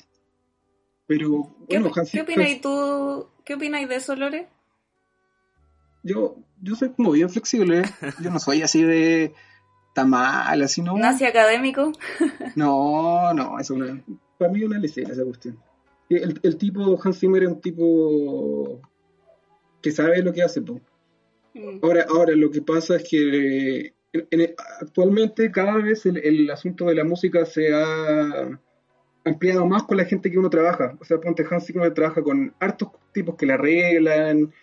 [1.07, 3.27] Pero, bueno, ¿Qué, ¿qué opináis tú?
[3.43, 4.47] ¿Qué opináis de eso, Lore?
[6.03, 7.83] Yo, yo soy como bien flexible.
[8.21, 9.33] Yo no soy así de
[9.93, 10.97] tan mal, así no.
[10.97, 11.91] ¿Nazi académico?
[12.55, 14.01] no, no, es una.
[14.37, 15.59] Para mí es una lecera esa cuestión.
[16.09, 18.81] El, tipo Hans Zimmer es un tipo
[19.81, 20.59] que sabe lo que hace.
[20.59, 21.79] Mm.
[21.81, 23.93] Ahora, ahora lo que pasa es que
[24.81, 28.59] actualmente cada vez el, asunto de la música se ha
[29.23, 30.97] ampliado más con la gente que uno trabaja.
[30.99, 34.53] O sea, ponte Hans Zimmer trabaja con hartos tipos que la arreglan,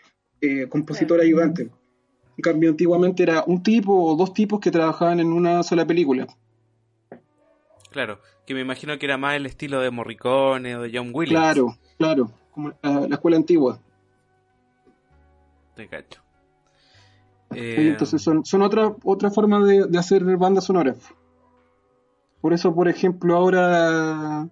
[0.41, 1.63] eh, compositor ayudante.
[1.63, 6.27] En cambio, antiguamente era un tipo o dos tipos que trabajaban en una sola película.
[7.91, 11.41] Claro, que me imagino que era más el estilo de Morricone o de John Williams.
[11.41, 13.81] Claro, claro, como la, escuela antigua.
[15.75, 16.23] Te cacho.
[17.51, 20.99] entonces son, son otra, otra forma de, hacer bandas sonoras.
[22.41, 24.49] Por eso, por ejemplo, ahora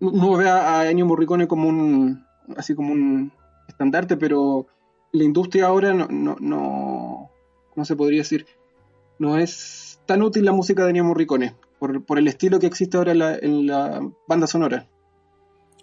[0.00, 3.32] no ve a Ennio Morricone como un así como un
[3.68, 4.66] estandarte, pero
[5.12, 7.30] la industria ahora no, no, no,
[7.74, 8.46] no se podría decir,
[9.18, 12.96] no es tan útil la música de Ennio Morricone, por, por el estilo que existe
[12.96, 14.88] ahora en la, banda sonora.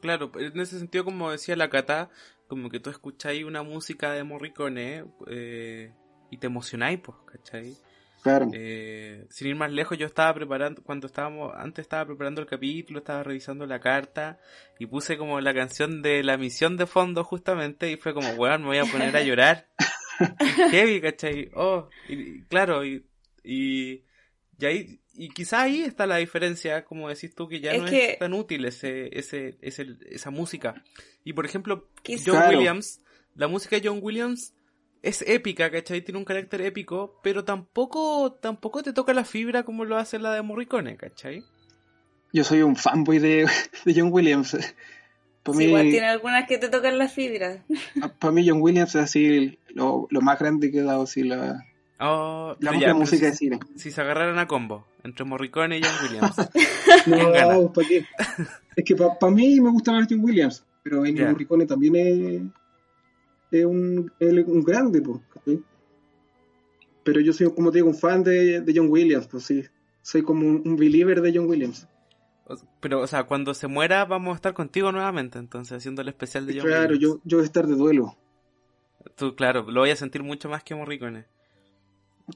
[0.02, 2.10] Claro, en ese sentido, como decía la Cata,
[2.48, 5.94] como que tú escucháis una música de Morricone, eh,
[6.32, 7.76] y te emocionáis, pues, ¿cachai?
[8.21, 8.49] Claro.
[8.53, 12.99] Eh, sin ir más lejos, yo estaba preparando, cuando estábamos, antes estaba preparando el capítulo,
[12.99, 14.39] estaba revisando la carta
[14.77, 18.62] y puse como la canción de la misión de fondo justamente y fue como, weón,
[18.62, 19.67] me voy a poner a llorar.
[20.71, 21.49] Heavy, ¿cachai?
[21.55, 23.05] Oh, y, claro, y,
[23.43, 24.03] y,
[24.60, 27.88] y ahí, y quizá ahí está la diferencia, como decís tú, que ya Es no
[27.89, 30.84] que- es tan útil ese, ese, ese, esa música.
[31.23, 32.58] Y por ejemplo, John Claro.
[32.58, 33.01] Williams,
[33.36, 34.53] la música de John Williams
[35.02, 36.02] es épica, ¿cachai?
[36.02, 40.34] Tiene un carácter épico, pero tampoco, tampoco te toca la fibra como lo hace la
[40.34, 41.44] de Morricone, ¿cachai?
[42.34, 43.48] Yo soy un fanboy de,
[43.86, 44.58] de John Williams.
[45.44, 47.60] Para Sí, mí, igual tiene algunas que te tocan las fibras.
[48.20, 51.66] para mí John Williams es así lo, lo más grande que ha dado así la,
[52.02, 53.60] Oh, la ya, pero música de si, cine.
[53.76, 56.36] si se agarraran a combo entre Morricone y John Williams.
[57.08, 57.74] No, gana?
[57.74, 58.06] ¿para qué?
[58.76, 61.32] Es que para mí me gusta más John Williams, pero Ennio Ya.
[61.32, 62.42] Morricone también es,
[63.52, 65.20] es un, es un grande, pues.
[67.04, 69.64] Pero yo soy, como te digo, un fan de, de John Williams, pues sí.
[70.02, 71.88] Soy como un, un believer de John Williams.
[72.80, 76.46] Pero, o sea, cuando se muera vamos a estar contigo nuevamente, entonces, haciendo el especial
[76.46, 77.02] de John Claro, Williams.
[77.02, 78.18] yo, yo voy a estar de duelo.
[79.16, 81.26] Tú, claro, lo voy a sentir mucho más que Morricone.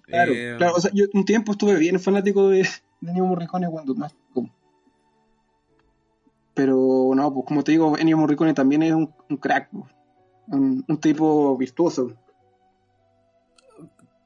[0.03, 0.75] Claro, Eh, claro.
[0.75, 2.67] O sea, yo un tiempo estuve bien fanático de,
[3.01, 4.15] de Ennio Morricone cuando más.
[6.53, 9.85] Pero no, pues como te digo, Ennio Morricone también es un, un crack, pues.
[10.47, 12.13] Un, un tipo virtuoso.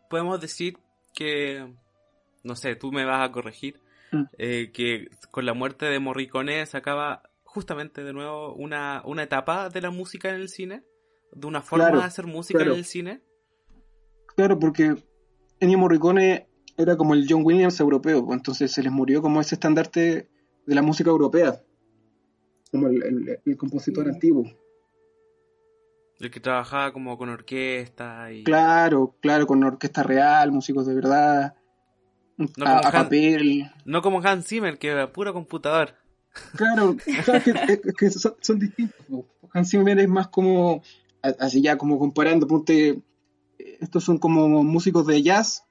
[0.10, 0.78] podemos decir
[1.14, 1.74] que,
[2.44, 3.80] no sé, tú me vas a corregir,
[4.12, 4.24] Mm.
[4.38, 9.70] eh, que con la muerte de Morricone se acaba justamente de nuevo una, una etapa
[9.70, 10.84] de la música en el cine,
[11.34, 12.72] de una forma Claro, de hacer música claro.
[12.72, 13.22] en el cine.
[14.38, 14.96] Claro, porque
[15.60, 19.56] Ennio Morricone era como el John Williams europeo, pues, entonces se les murió como ese
[19.56, 20.30] estandarte
[20.66, 21.62] de la música europea,
[22.72, 24.10] como el, el- el compositor Mm.
[24.10, 24.44] antiguo.
[26.20, 28.44] El que trabajaba como con orquesta y...
[28.44, 31.56] Claro, claro, con orquesta real, músicos de verdad,
[32.38, 33.72] No a, como a Han- papel.
[33.86, 35.96] No como Hans Zimmer, que era puro computador.
[36.56, 37.42] Claro, claro
[37.98, 38.98] que, son, son distintos.
[39.54, 40.82] Hans Zimmer es más como,
[41.40, 43.00] así ya como comparando, ponte,
[43.80, 45.66] estos son como músicos de jazz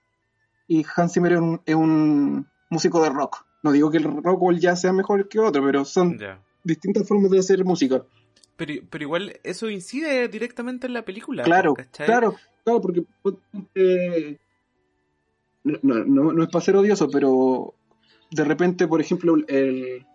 [0.68, 3.44] y Hans Zimmer es un, es un músico de rock.
[3.62, 6.18] No digo que el rock o el jazz sea mejor que otro, pero son
[6.62, 8.04] distintas formas de hacer música.
[8.56, 11.42] Pero, pero igual eso incide directamente en la película.
[11.42, 12.06] Claro, ¿cachai?
[12.06, 14.40] claro, claro, porque ponte,
[15.64, 17.74] no, no, no, es para ser odioso, pero
[18.30, 20.06] de repente, por ejemplo, el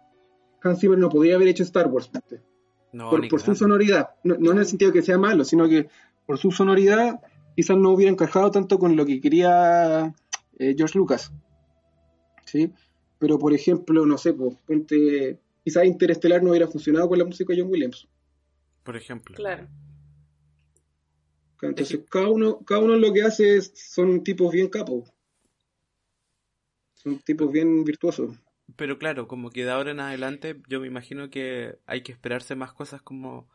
[0.63, 2.09] Hans Zimmer no podía haber hecho Star Wars.
[2.93, 4.11] No, por, su sonoridad.
[4.23, 5.87] No, no en el sentido que sea malo, sino que
[6.25, 7.21] por su sonoridad
[7.55, 10.13] quizás no hubiera encajado tanto con lo que quería
[10.57, 11.31] eh, George Lucas.
[12.45, 12.71] ¿Sí?
[13.19, 17.53] Pero por ejemplo, no sé, pues, ponte, quizás Interestelar no hubiera funcionado con la música
[17.53, 18.07] de John Williams.
[18.83, 19.35] Por ejemplo.
[19.35, 19.67] Claro.
[21.61, 25.11] Entonces, Es cada uno, cada uno lo que hace es- son tipos bien capos.
[26.95, 28.35] Son tipos bien virtuosos.
[28.75, 32.55] Pero claro, como que de ahora en adelante yo me imagino que hay que esperarse
[32.55, 33.47] más cosas como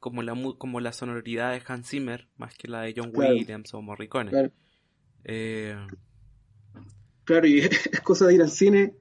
[0.00, 3.34] como la como la sonoridad de Hans Zimmer más que la de John Claro.
[3.36, 4.30] Williams o Morricone.
[4.30, 4.50] Claro,
[5.24, 5.76] Eh,
[7.24, 7.58] claro, y
[7.92, 8.94] es cosa de ir al cine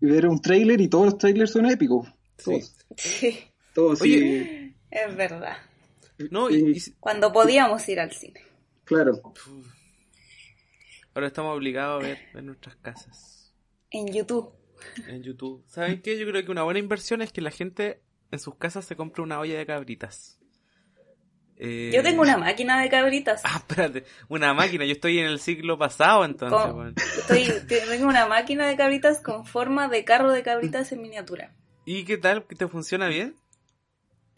[0.00, 2.08] y ver un tráiler y todos los trailers son épicos.
[2.38, 2.44] sí.
[2.44, 2.76] Todos.
[2.96, 3.38] Sí,
[3.74, 4.57] Todos, Oye.
[4.90, 5.56] Es verdad.
[6.30, 8.40] No, y, y- Cuando podíamos ir al cine.
[8.84, 9.20] Claro.
[11.14, 13.52] ahora estamos obligados a ver en nuestras casas,
[13.90, 14.52] En YouTube.
[15.08, 15.64] en YouTube.
[15.66, 16.18] ¿Saben qué?
[16.18, 19.22] Yo creo que una buena inversión es que la gente en sus casas se compre
[19.22, 20.38] una olla de cabritas.
[21.60, 23.40] Eh, Yo tengo una máquina de cabritas.
[23.44, 24.84] Ah, espérate, una máquina.
[24.84, 26.72] Yo estoy en el siglo pasado entonces.
[26.72, 26.94] Con-.
[26.96, 31.52] Estoy, tengo una máquina de cabritas con forma de carro de cabritas en miniatura.
[31.84, 32.44] ¿Y qué tal?
[32.44, 33.34] ¿Te funciona bien?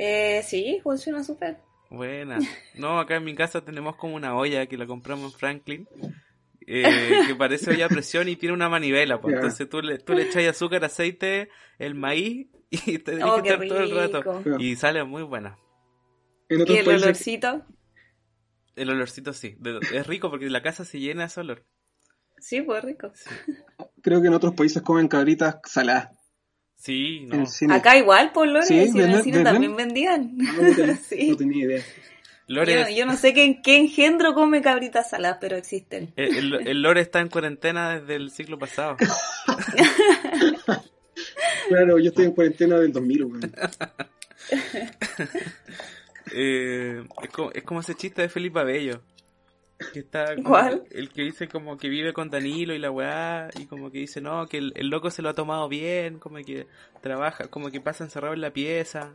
[0.02, 1.58] Eh, sí, funciona súper.
[1.90, 2.38] Buena.
[2.74, 5.88] No, acá en mi casa tenemos como una olla que la compramos en Franklin.
[6.66, 6.82] eh,
[7.26, 9.20] que parece olla a presión y tiene una manivela.
[9.20, 9.34] Pues.
[9.34, 13.58] Entonces tú le, tú le echas azúcar, aceite, el maíz y te tienes Oh, estar
[13.66, 14.42] todo el rato.
[14.58, 15.58] Y sale muy buena.
[16.48, 17.66] En Y el países, olorcito.
[18.76, 19.56] El olorcito sí.
[19.58, 21.66] De- es rico porque la casa se llena de ese olor.
[22.38, 23.12] Sí, pues rico.
[24.02, 26.10] creo que en otros países comen cabritas saladas.
[26.80, 27.44] Sí, no.
[27.74, 30.32] Acá igual, por Lore, Sí, si en el ¿venden- cine también vendían.
[30.36, 31.28] No, no tenía, Sí.
[31.30, 31.82] no tenía idea.
[32.46, 36.12] Lore, Yo, yo no sé qué, qué engendro come cabritas saladas, pero existen.
[36.16, 38.96] el, el- el Lore está en cuarentena desde el siglo pasado.
[41.68, 43.52] Claro, yo estoy en cuarentena del 2000, weón.
[46.32, 49.02] Eh, es, como, es como ese chiste de Felipe Abello.
[49.92, 50.84] Que está como- ¿Cuál?
[50.90, 54.20] El que dice como que vive con Danilo y la weá, y como que dice,
[54.20, 56.66] no, que el, el loco se lo ha tomado bien, como que
[57.00, 59.14] trabaja, como que pasa encerrado en la pieza.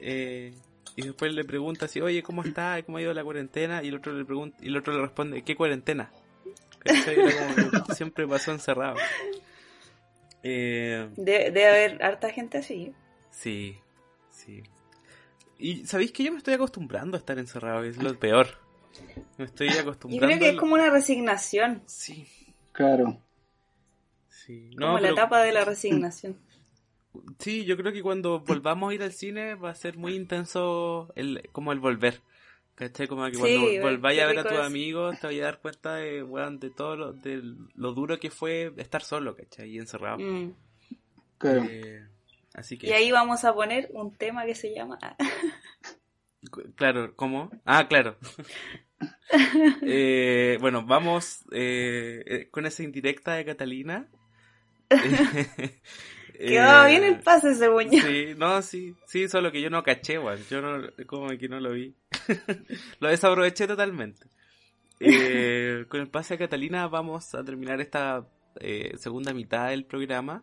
[0.00, 0.52] Eh,
[0.96, 2.82] y después le pregunta así, oye, ¿cómo está?
[2.84, 3.82] ¿Cómo ha ido la cuarentena?
[3.82, 6.12] Y el otro le pregunta, y el otro le responde, ¿qué cuarentena?
[7.94, 8.96] siempre pasó encerrado.
[10.42, 12.92] Eh, debe haber harta gente así.
[13.30, 13.78] Sí,
[14.30, 14.62] sí.
[15.58, 18.48] Y sabéis que yo me estoy acostumbrando a estar encerrado, es lo peor.
[19.38, 20.26] Me estoy acostumbrando.
[20.26, 21.82] Yo creo que es como una resignación.
[21.86, 22.26] Sí.
[22.72, 23.20] Claro.
[24.28, 24.70] Sí.
[24.76, 26.36] como la etapa de la resignación.
[27.38, 31.12] Sí, yo creo que cuando volvamos a ir al cine va a ser muy intenso
[31.14, 32.22] el, como el volver.
[32.74, 33.06] ¿Cachai?
[33.06, 36.24] Como que cuando volváis a ver a tus amigos te vas a dar cuenta de,
[36.24, 37.42] de todo lo, de
[37.74, 39.72] lo duro que fue estar solo, ¿cachai?
[39.72, 40.20] Y encerrado.
[40.20, 40.54] Mm.
[41.36, 41.66] Claro.
[41.68, 42.06] Eh,
[42.54, 42.86] así que...
[42.86, 44.98] Y ahí vamos a poner un tema que se llama...
[46.76, 47.50] claro, ¿cómo?
[47.64, 48.16] Ah, claro.
[49.82, 54.08] eh, bueno, vamos eh, eh, con esa indirecta de Catalina.
[56.38, 58.02] Quedaba bien el pase, según yo.
[58.02, 60.40] Sí, no, sí, sí, solo que yo no caché, weón.
[60.50, 61.94] Yo no, como que no lo vi.
[63.00, 64.26] lo desaproveché totalmente.
[64.98, 68.26] Eh, con el pase a Catalina vamos a terminar esta
[68.60, 70.42] eh, segunda mitad del programa.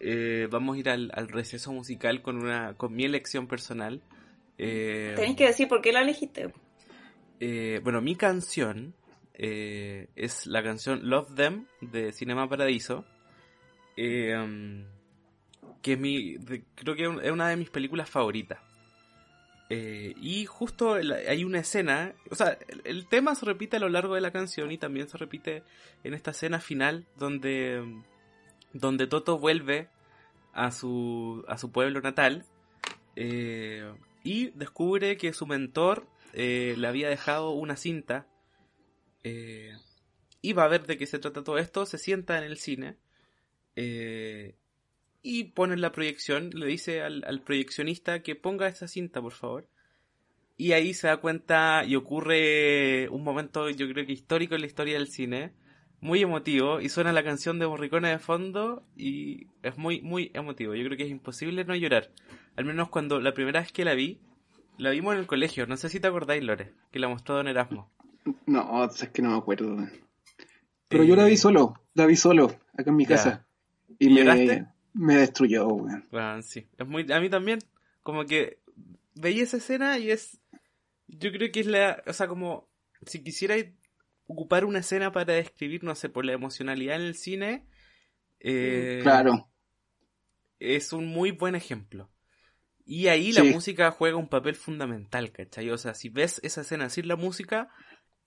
[0.00, 4.02] Eh, vamos a ir al, receso musical con una con mi elección personal.
[4.58, 6.52] Tenéis que decir por qué la elegiste.
[7.82, 8.94] bueno, mi canción
[9.34, 13.04] es la canción Love Them de Cinema Paradiso.
[13.96, 14.84] Eh,
[15.82, 16.36] que es mi,
[16.74, 18.60] creo que es una de mis películas favoritas.
[19.70, 24.14] Eh, y justo hay una escena, o sea, el, tema se repite a lo largo
[24.14, 25.62] de la canción y también se repite
[26.04, 28.02] en esta escena final donde,
[28.72, 29.88] donde Toto vuelve
[30.54, 32.46] a su, a su pueblo natal
[33.14, 33.92] eh,
[34.24, 38.26] y descubre que su mentor eh, le había dejado una cinta
[40.40, 42.96] y va a ver de qué se trata todo esto, se sienta en el cine
[45.22, 49.68] y pone la proyección, le dice al, proyeccionista que ponga esa cinta, por favor.
[50.56, 54.66] Y ahí se da cuenta y ocurre un momento, yo creo que histórico en la
[54.66, 55.52] historia del cine,
[56.00, 60.74] muy emotivo, y suena la canción de Morricone de fondo, y es muy, muy emotivo.
[60.74, 62.10] Yo creo que es imposible no llorar.
[62.56, 64.20] Al menos cuando la primera vez que la vi,
[64.78, 67.48] la vimos en el colegio, no sé si te acordáis, Lore, que la mostró Don
[67.48, 67.90] Erasmo.
[68.46, 69.76] No, es que no me acuerdo.
[70.88, 73.46] Pero yo la vi eh, solo, la vi solo, acá en mi casa.
[73.98, 74.66] ¿Y, me, lloraste?
[74.92, 76.04] me destruyó, weón.
[76.10, 76.66] Bueno, sí.
[76.78, 77.58] Es muy, a mí también,
[78.02, 78.58] como que
[79.14, 80.40] veía esa escena y es,
[81.08, 82.68] yo creo que es la, o sea, como
[83.04, 83.56] si quisiera
[84.28, 87.66] ocupar una escena para describir, no sé, por la emocionalidad en el cine,
[88.40, 89.48] eh, claro.
[90.60, 92.10] Es un muy buen ejemplo.
[92.84, 95.68] Y ahí la música juega un papel fundamental, ¿cachai?
[95.70, 97.70] O sea, si ves esa escena sin la música,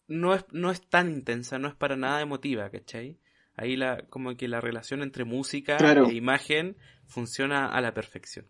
[0.08, 3.18] no es, no es tan intensa, no es para nada emotiva, ¿cachai?
[3.56, 6.78] Ahí la, como que la relación entre música e imagen
[7.08, 8.46] funciona a la perfección.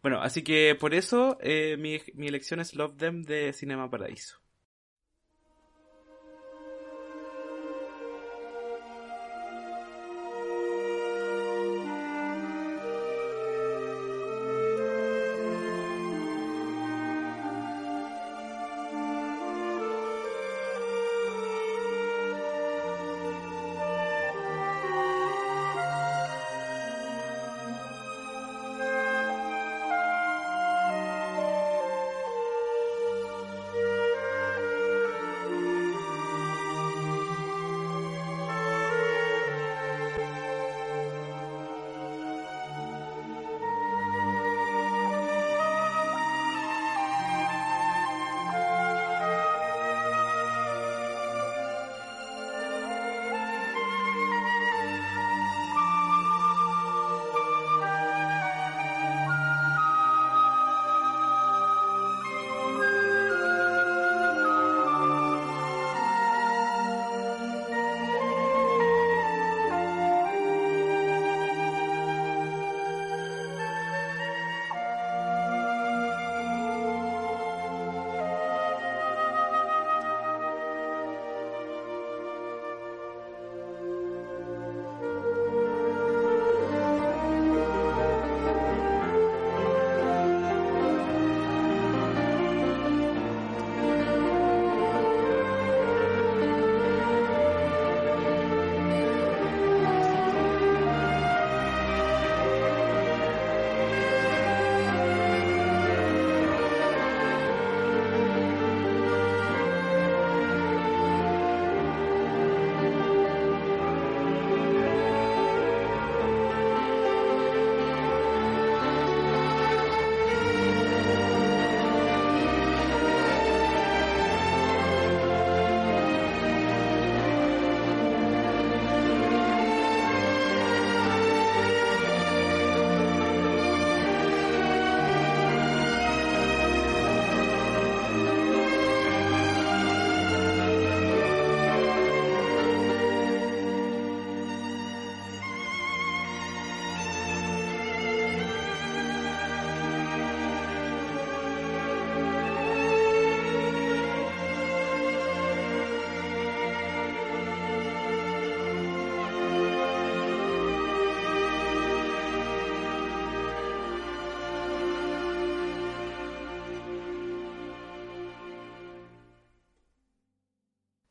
[0.00, 4.40] Bueno, así que por eso eh, mi, mi elección es Love Them de Cinema Paradiso.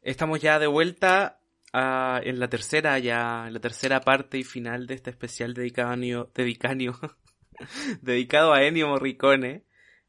[0.08, 1.40] Estamos ya de vuelta
[1.74, 5.98] ah, en la tercera, ya, la tercera parte y final de este especial dedicado a
[5.98, 7.00] dedicanio-
[8.02, 9.66] dedicado a Ennio Morricone.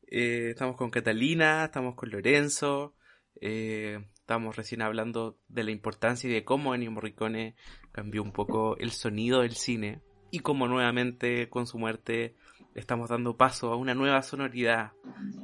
[0.06, 2.94] Eh, estamos con Catalina, estamos con Lorenzo,
[3.40, 7.56] eh, estamos recién hablando de la importancia y de cómo Ennio Morricone
[7.90, 12.36] cambió un poco el sonido del cine y cómo nuevamente con su muerte
[12.76, 14.92] estamos dando paso a una nueva sonoridad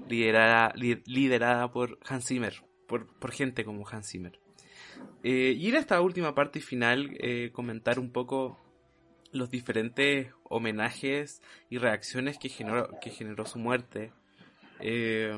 [0.08, 2.54] liderada, li- liderada por Hans Zimmer,
[2.86, 4.38] por, por gente como Hans Zimmer.
[5.24, 8.60] Eh, y en esta última parte final eh, comentar un poco
[9.32, 14.12] los diferentes homenajes y reacciones que generó, que generó su muerte.
[14.80, 15.32] Eh,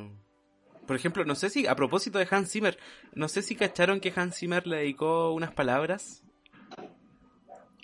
[0.87, 2.79] por ejemplo, no sé si, a propósito de Hans Zimmer,
[3.15, 6.23] no sé si cacharon que Hans Zimmer le dedicó unas palabras.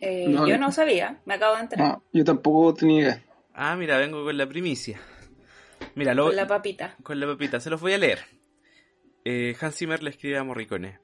[0.01, 0.73] Eh, No, yo no.
[0.73, 1.89] sabía, me acabo de enterar.
[1.89, 3.25] No, yo tampoco tenía idea.
[3.55, 5.01] Ah, mira, vengo con la primicia.
[5.95, 6.97] Mira, lo, Con la papita.
[7.03, 8.21] con la papita, se los voy a leer.
[9.25, 10.99] Eh, Hans Zimmer le escribe a Morricone.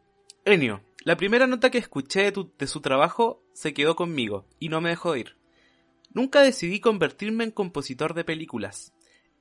[0.45, 4.91] Ennio, la primera nota que escuché de, su trabajo se quedó conmigo y no me
[4.91, 5.37] dejó de ir.
[6.13, 8.93] Nunca decidí convertirme en compositor de películas.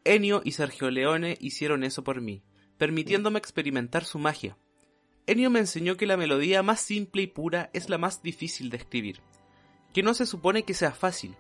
[0.03, 2.43] Ennio y Sergio Leone hicieron eso por mí,
[2.77, 4.57] permitiéndome experimentar su magia.
[5.25, 8.77] Ennio me enseñó que la melodía más simple y pura es la más difícil de
[8.77, 9.19] escribir,
[9.93, 11.35] que no se supone que sea fácil,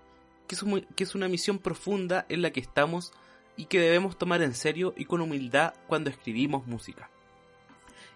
[0.47, 3.13] que es una misión profunda en la que estamos
[3.55, 7.11] y que debemos tomar en serio y con humildad cuando escribimos música.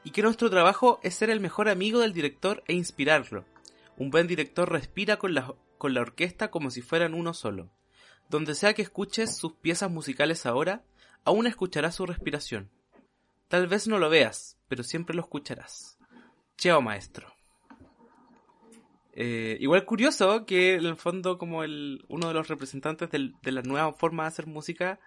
[0.03, 3.45] Y que nuestro trabajo es ser el mejor amigo del director e inspirarlo.
[3.97, 7.69] Un buen director respira con la, con la orquesta como si fueran uno solo.
[8.29, 10.83] Donde sea que escuches sus piezas musicales ahora,
[11.23, 12.71] aún escucharás su respiración.
[13.47, 15.97] Tal vez no lo veas, pero siempre lo escucharás.
[16.57, 17.31] Chao maestro.
[19.13, 23.61] Eh, igual curioso que en el fondo como el, uno de los representantes de la
[23.61, 24.99] nueva forma de hacer música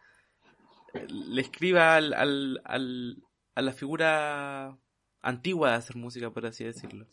[0.92, 3.22] eh, le escriba al, al, al-
[3.54, 4.76] a la figura
[5.24, 7.06] antigua de hacer música, por así decirlo.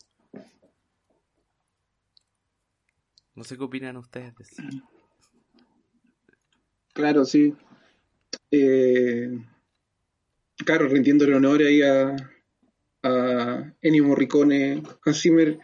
[3.34, 4.62] No sé qué opinan ustedes de eso.
[6.92, 7.54] Claro, sí.
[8.50, 9.30] Eh,
[10.64, 12.14] claro, rindiéndole honor ahí a,
[13.02, 15.58] a Ennio Morricone, Hans Zimmer.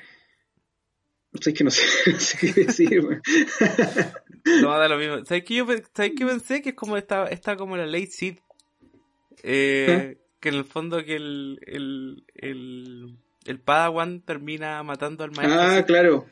[1.31, 1.83] No sé, es que no sé,
[2.13, 3.03] no sé qué decir.
[4.63, 5.25] No, da lo mismo.
[5.27, 6.63] ¿Sabes qué, yo, ¿sabes qué pensé?
[6.63, 8.39] Que es como esta, está como la ley Sid.
[9.43, 15.61] Eh, que en el fondo que el, el, el, el Padawan termina matando al maestro.
[15.61, 15.85] Ah, Sid.
[15.85, 16.27] claro.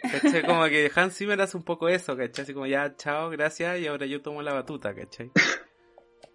[0.00, 0.42] ¿Cachai?
[0.44, 2.42] Como que Hans Zimmer hace un poco eso, ¿cachai?
[2.42, 5.30] Así como ya, chao, gracias, y ahora yo tomo la batuta, ¿cachai?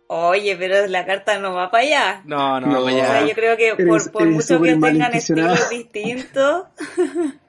[0.09, 2.21] Oye, pero la carta no va para allá.
[2.25, 2.81] No, no, No.
[2.83, 3.27] pues O sea, ya.
[3.27, 6.63] yo creo que Eres- por, por eres mucho que tengan estilos distintos,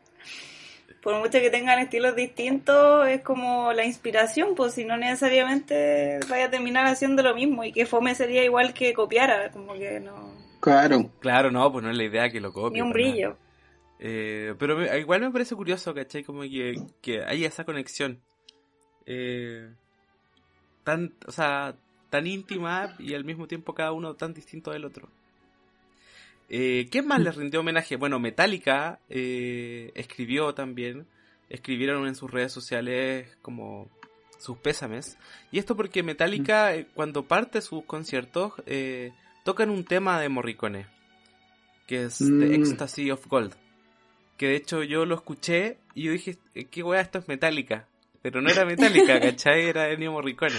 [1.09, 6.47] por mucho que tengan estilos distintos, es como la inspiración, pues si no necesariamente vaya
[6.47, 10.31] a terminar haciendo lo mismo y que fome sería igual que copiara, como que no,
[10.61, 11.11] Claro.
[11.21, 12.83] Claro, no, pues no es la idea que lo copie.
[12.83, 13.39] ni un brillo.
[14.01, 16.25] Eh, pero me- igual me parece curioso, ¿cachai?
[16.25, 18.21] Como que, que hay esa conexión.
[19.07, 19.71] Eh,
[20.85, 21.75] tan, o sea,
[22.11, 25.09] tan íntima y al mismo tiempo cada uno tan distinto del otro.
[26.49, 27.97] Eh, ¿Quién más les rindió homenaje?
[27.97, 31.07] Bueno, Metallica eh, escribió también,
[31.51, 33.91] escribieron en sus redes sociales como
[34.39, 35.19] sus pésames.
[35.51, 39.13] Y esto porque Metallica, eh, cuando parte sus conciertos, eh,
[39.45, 40.87] tocan un tema de Morricone,
[41.87, 42.53] que es The Mm.
[42.55, 43.55] Ecstasy of Gold.
[44.37, 47.89] Que de hecho yo lo escuché y yo dije, "Eh, qué weá, esto es Metallica.
[48.23, 49.67] Pero no era Metallica, ¿cachai?
[49.67, 50.59] Era Ennio Morricone.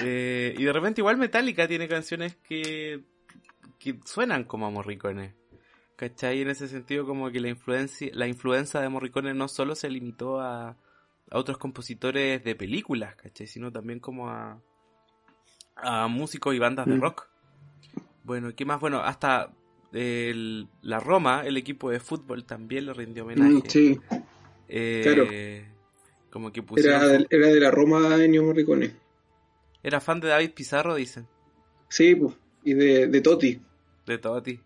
[0.00, 3.00] Y de repente igual Metallica tiene canciones que,
[3.84, 5.34] que suenan como a Morricone.
[5.96, 6.40] ¿Cachai?
[6.40, 10.40] En ese sentido como que la influencia, la influencia de Morricone no solo se limitó
[10.40, 13.46] a, a otros compositores de películas, ¿cachai?
[13.46, 14.60] Sino también como a,
[15.76, 17.00] a músicos y bandas de Mm.
[17.00, 17.28] rock.
[18.24, 18.80] Bueno, ¿qué más?
[18.80, 19.52] Bueno, hasta
[19.92, 23.52] el- la Roma, el equipo de fútbol, también le rindió homenaje.
[23.68, 24.00] Mm, sí,
[24.68, 25.28] Eh, claro.
[26.30, 27.00] Como que pusieron...
[27.02, 28.90] era, del- era de la Roma Ennio Morricone.
[29.82, 31.28] Era fan de David Pizarro, dicen.
[31.88, 32.34] Sí, pues.
[32.64, 33.60] Y de, de Totti.
[34.06, 34.60] De Totti.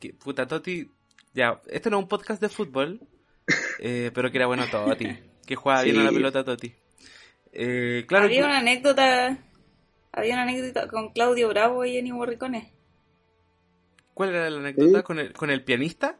[0.00, 0.88] Que, puta, Totti.
[1.34, 3.00] Ya, este no es un podcast de fútbol.
[3.80, 5.08] eh, pero que era bueno Totti.
[5.46, 6.74] Que jugaba bien a la pelota Totti.
[7.52, 9.38] Eh, claro había que- una anécdota,
[10.12, 12.72] había una anécdota con Claudio Bravo y Ennio Morricone.
[14.12, 15.02] ¿Cuál era la anécdota?
[15.02, 16.18] ¿Con, el, ¿Con el pianista?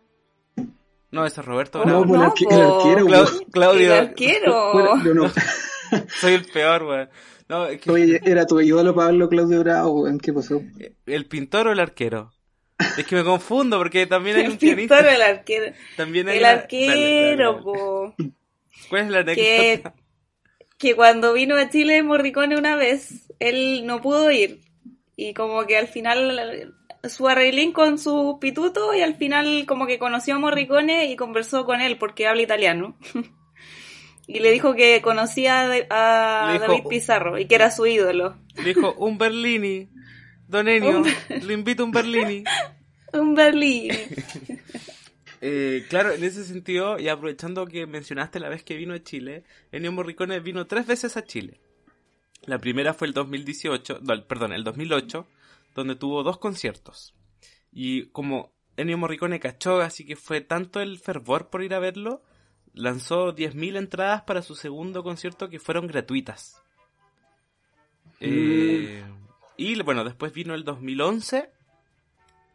[1.12, 2.04] No, ese es Roberto Bravo.
[2.04, 3.06] No, pues el, arquero.
[3.06, 3.42] Clau- pues.
[3.52, 3.94] Claudio.
[3.94, 4.72] El arquero.
[6.20, 7.08] Soy el peor, weón.
[7.48, 10.62] No, es que- Oye, era tu ídolo Pablo Claudio Bravo, ¿en qué pasó?
[11.06, 12.32] ¿El pintor o el arquero?
[12.98, 14.96] Es que me confundo porque también hay El un pianista.
[14.98, 15.72] pintor, el arquero.
[15.96, 17.62] También hay El una- arquero, Dale, dale, dale.
[17.62, 18.14] po.
[18.88, 19.94] ¿Cuál es la que, anécdota?
[20.78, 24.60] que cuando vino a Chile Morricone una vez, él no pudo ir.
[25.16, 26.74] Y como que al final
[27.04, 31.64] su arreglín con su pituto y al final como que conoció a Morricone y conversó
[31.64, 32.96] con él porque habla italiano.
[34.26, 38.36] Y le dijo que conocía a, David Pizarro y que era su ídolo.
[38.64, 39.88] dijo, un Berlini,
[40.48, 42.44] Don Enio, le invito a un Berlini.
[43.12, 43.90] un Berlini.
[45.46, 49.44] Eh, claro, en ese sentido, y aprovechando que mencionaste la vez que vino a Chile,
[49.72, 51.60] Ennio Morricone vino tres veces a Chile.
[52.46, 55.28] La primera fue el 2018, perdón, el 2008,
[55.74, 57.14] donde tuvo dos conciertos.
[57.70, 62.22] Y como Ennio Morricone cachó, así que fue tanto el fervor por ir a verlo,
[62.74, 66.60] lanzó 10.000 entradas para su segundo concierto que fueron gratuitas.
[68.20, 69.04] Eh,
[69.56, 71.50] y bueno, después vino el 2011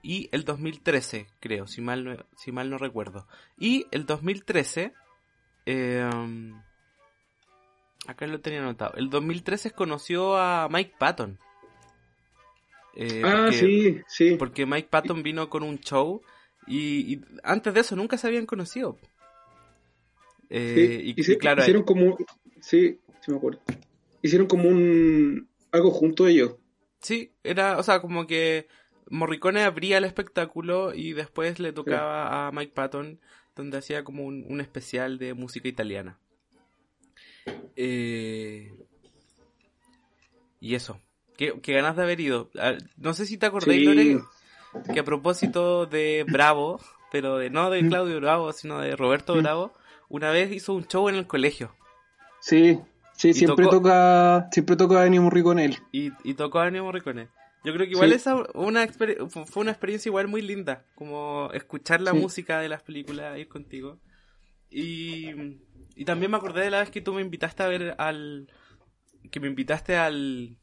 [0.02, 3.28] y el 2013, creo, si mal no, si mal no recuerdo.
[3.58, 4.94] Y el 2013,
[5.66, 6.62] em,
[8.08, 11.38] acá lo tenía anotado, el 2013 conoció a Mike Patton.
[12.96, 14.36] Eh, ah, sí, sí.
[14.38, 16.22] Porque Mike Patton vino con un show
[16.68, 18.98] y, antes de eso nunca se habían conocido.
[20.50, 22.18] Eh, y, claro, hicieron como,
[22.60, 23.62] sí, sí me acuerdo.
[24.22, 26.56] Hicieron como un algo junto a ellos.
[27.02, 28.68] Sí, era, o sea, como que
[29.10, 33.20] Morricone abría el espectáculo y después le tocaba a Mike Patton,
[33.56, 36.18] donde hacía como un, especial de música italiana.
[37.76, 38.74] Eh,
[40.60, 41.00] y eso.
[41.38, 42.50] ¿Qué, ganas de haber ido.
[42.60, 44.20] Ah, no sé si te acordé, Lore,
[44.94, 46.82] que a propósito de Bravo,
[47.14, 49.74] pero de no de Claudio Bravo, sino de Roberto Bravo,
[50.10, 51.74] una vez hizo un show en el colegio.
[52.42, 52.80] Sí,
[53.14, 55.78] sí, siempre toca siempre toca a Ennio Morricone.
[55.92, 57.30] Y, y tocó a Ennio Morricone.
[57.64, 62.14] Yo creo que igual esa una fue una experiencia igual muy linda, como escuchar la
[62.14, 64.00] música de las películas, ir contigo.
[64.70, 65.58] Y,
[65.96, 68.48] y también me acordé de la vez que tú me invitaste a ver al...
[69.32, 70.58] que me invitaste al...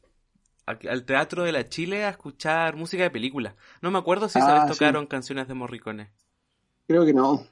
[0.65, 3.55] al, Teatro de la Chile a escuchar música de película.
[3.81, 6.09] No me acuerdo si sabes ah, tocaron canciones de Morricone.
[6.87, 7.45] Creo que no.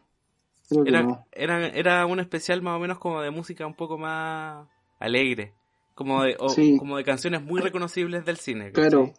[0.86, 4.68] Era, Era, era un especial más o menos como de música un poco más
[4.99, 5.53] alegre.
[5.93, 6.36] Como de,
[6.78, 8.72] como de canciones muy reconocibles del cine.
[8.72, 9.13] Claro,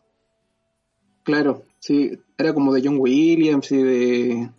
[1.26, 4.51] Claro, sí, era como de John Williams y de...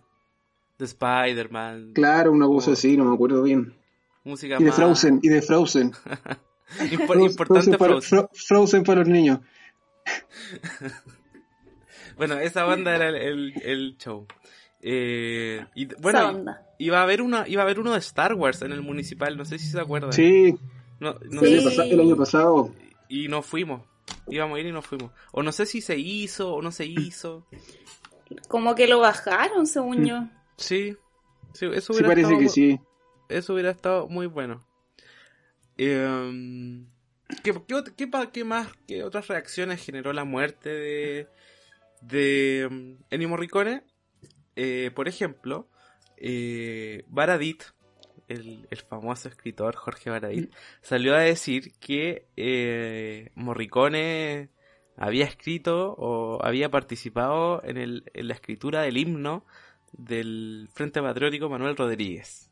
[0.76, 1.92] De Spider-Man.
[1.94, 3.74] Claro, una voz así, no me acuerdo bien.
[4.22, 5.92] Música y de Frozen, y de Frozen.
[7.22, 8.28] importante Frozen.
[8.34, 9.40] Frozen para los niños.
[12.18, 14.26] bueno, esa banda era el, el, show.
[14.80, 16.44] Eh, y bueno,
[16.78, 19.44] iba a haber una, iba a haber uno de Star Wars en el municipal, no
[19.44, 20.12] sé si se acuerdan.
[20.12, 20.56] Sí.
[21.00, 22.72] No, El año pasado.
[23.08, 23.82] Y no fuimos
[24.30, 25.12] íbamos a ir y nos fuimos.
[25.32, 27.46] O no sé si se hizo o no se hizo.
[28.48, 30.24] Como que lo bajaron, según yo.
[30.56, 30.96] Sí,
[31.52, 32.80] sí eso hubiera parece estado, que sí.
[33.28, 34.60] Eso hubiera estado muy bueno.
[35.76, 36.86] Em,
[37.42, 37.54] ¿qué,
[38.32, 41.28] qué, más, qué otras reacciones generó la muerte de,
[42.00, 43.84] de um, Ennio Morricone?
[44.60, 45.68] Eh, por ejemplo,
[46.16, 47.62] eh, Baradit,
[48.26, 50.52] el, famoso escritor Jorge Baradit,
[50.82, 54.48] salió a decir que eh, Morricone
[54.96, 59.44] había escrito o había participado en, el, en la escritura del himno
[59.92, 62.50] del Frente Patriótico Manuel Rodríguez.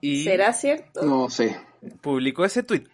[0.00, 1.02] Y ¿Será cierto?
[1.02, 1.60] No sé.
[2.00, 2.88] Publicó ese tweet.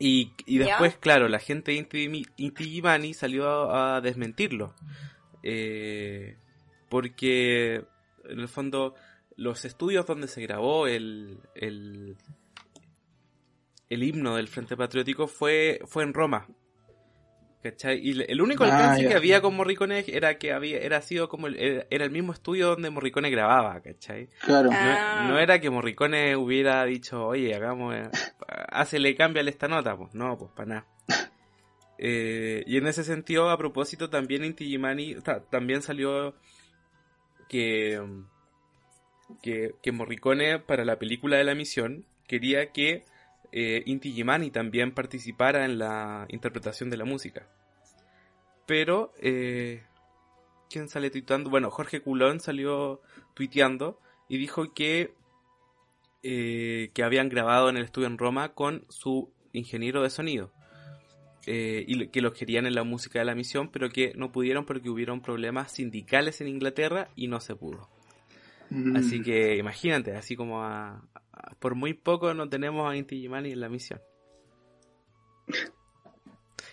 [0.00, 4.74] Y, y después, claro, la gente de Inti, salió a, desmentirlo.
[5.46, 6.38] Eh,
[6.88, 7.84] porque,
[8.24, 8.94] en el fondo,
[9.36, 12.16] los estudios donde se grabó el, el,
[13.90, 16.48] himno del Frente Patriótico fue, fue en Roma.
[17.62, 17.98] ¿Cachai?
[17.98, 21.46] Y el único ah, alcance que había con Morricone era que había, era sido como
[21.46, 24.28] el, era el mismo estudio donde Morricone grababa, ¿cachai?
[24.40, 24.70] Claro.
[24.70, 27.94] No, no, era que Morricone hubiera dicho, oye, hagamos,
[28.92, 30.86] le cámbiale esta nota, pues no, pues para nada.
[31.98, 35.16] Eh, y en ese sentido, a propósito, también Inti Gimani,
[35.50, 36.34] también salió
[37.48, 38.00] que
[39.42, 43.04] que, Morricone para la película de la misión quería que
[43.52, 47.46] eh, Inti Gimani también participara en la interpretación de la música.
[48.66, 49.82] Pero, eh,
[50.70, 51.50] ¿quién sale tuiteando?
[51.50, 53.00] Bueno, Jorge Culón salió
[53.34, 55.14] tuiteando y dijo que,
[56.22, 60.50] que habían grabado en el estudio en Roma con su ingeniero de sonido.
[61.46, 64.64] Eh, y que los querían en la música de la misión, pero que no pudieron
[64.64, 67.88] porque hubieron problemas sindicales en Inglaterra y no se pudo.
[68.94, 69.22] Así mm.
[69.22, 70.64] que imagínate, así como
[71.58, 74.00] por muy poco no tenemos a Inti Gimani en la misión.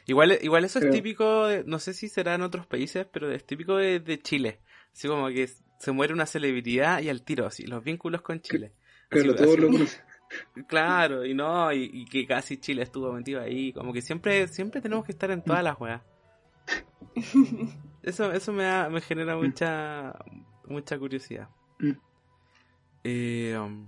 [0.07, 3.77] Igual, igual eso es típico, no sé si será en otros países, pero es típico
[3.77, 4.59] de, Chile.
[4.93, 5.47] Así como que
[5.79, 8.73] se muere una celebridad y al tiro, así, los vínculos con Chile.
[9.09, 9.35] Claro,
[11.25, 15.11] y no, y, que casi Chile estuvo metido ahí, como que siempre, siempre tenemos que
[15.11, 16.01] estar en todas las weas.
[18.03, 20.13] Eso, eso me, da- me genera mucha,
[20.65, 21.49] mucha curiosidad.
[23.03, 23.87] Eh, um,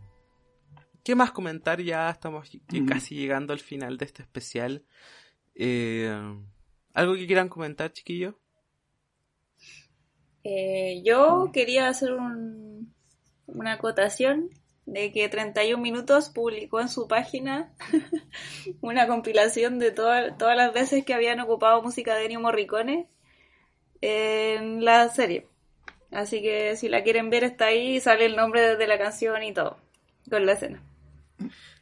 [1.04, 1.82] ¿Qué más comentar?
[1.82, 2.50] Ya estamos
[2.88, 4.84] casi llegando al final de este especial.
[5.56, 6.12] Eh,
[6.94, 8.36] ¿Algo que quieran comentar, chiquillos?
[10.44, 12.94] Eh, yo quería hacer un-
[13.48, 14.50] una acotación
[14.86, 17.74] de que 31 Minutos publicó en su página
[18.82, 23.08] una compilación de toda- todas las veces que habían ocupado música de Ennio Morricone
[24.02, 25.48] en la serie.
[26.12, 29.54] Así que si la quieren ver está ahí, sale el nombre de la canción y
[29.54, 29.78] todo,
[30.30, 30.84] con la escena.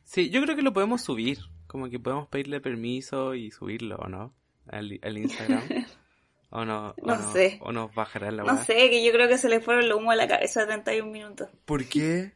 [0.03, 1.39] Sí, yo creo que lo podemos subir.
[1.67, 4.33] Como que podemos pedirle permiso y subirlo, ¿o no?
[4.67, 5.63] Al, al Instagram.
[6.53, 6.89] ¿O no?
[7.01, 7.59] o No sé.
[7.61, 10.11] ¿O nos bajarán la No sé, que yo creo que se le fueron los humo
[10.11, 11.49] a la cabeza a 31 minutos.
[11.63, 12.33] ¿Por qué?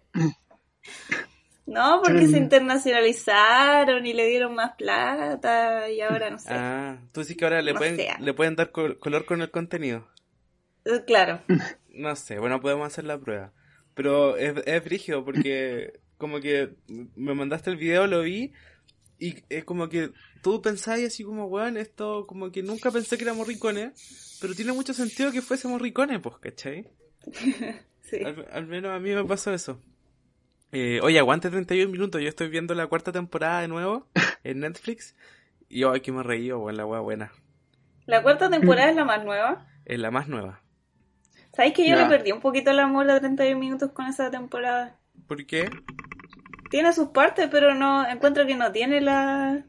[1.66, 6.50] No, porque se internacionalizaron y le dieron más plata y ahora no sé.
[6.52, 9.50] Ah, tú sí que ahora le, No pueden, le pueden dar col- color con el
[9.52, 10.08] contenido.
[10.86, 11.42] Eh, Claro.
[11.90, 13.54] No sé, bueno, podemos hacer la prueba.
[13.94, 16.76] Pero es, es brígido porque como que
[17.16, 18.52] me mandaste el video, lo vi
[19.18, 20.12] y es como que
[20.44, 23.94] tú pensáis así como, weón, esto como que nunca pensé que era Morricone,
[24.42, 26.88] pero tiene mucho sentido que fuese Morricone, pues, ¿cachai?
[28.04, 28.18] Sí.
[28.24, 29.82] Al, al menos a mí me pasó eso.
[30.78, 34.10] Eh, oye, aguante 31 minutos, yo estoy viendo la cuarta temporada de nuevo
[34.44, 35.16] en Netflix
[35.70, 37.32] y ay, que me reí, weón, la weá buena.
[38.06, 39.66] La cuarta temporada es la más nueva.
[39.86, 40.62] Es la más nueva.
[41.54, 45.00] ¿Sabéis que yo le perdí un poquito el amor a 31 minutos con esa temporada?
[45.30, 45.70] ¿Por qué?
[46.70, 49.64] Tiene sus partes, pero no encuentro que no tiene la,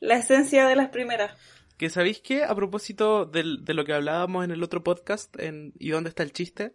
[0.00, 1.38] la esencia de las primeras.
[1.76, 5.90] Que sabéis que a propósito de lo que hablábamos en el otro podcast, en ¿Y
[5.90, 6.74] dónde está el chiste?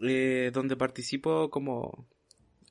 [0.00, 2.08] Eh, donde participo como,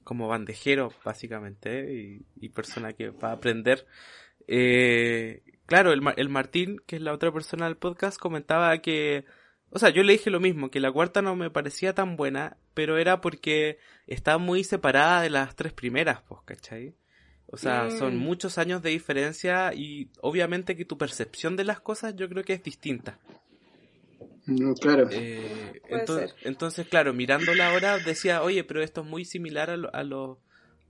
[0.10, 3.86] como bandejero, básicamente, y, y persona que va a aprender.
[4.48, 9.26] Eh, claro, el, el Martín, que es la otra persona del podcast, comentaba que,
[9.70, 12.58] o sea, yo le dije lo mismo, que la cuarta no me parecía tan buena,
[12.74, 16.96] pero era porque está muy separada de las tres primeras, pues, ¿cachai?
[17.46, 18.20] O sea, son Mm.
[18.20, 22.54] muchos años de diferencia y obviamente que tu percepción de las cosas yo creo que
[22.54, 23.20] es distinta.
[24.50, 25.08] Mm, Claro.
[25.12, 26.48] Eh, Puede entonces, ser.
[26.48, 30.40] entonces, claro, mirándola ahora decía, oye, pero esto es muy similar a, lo- a, lo-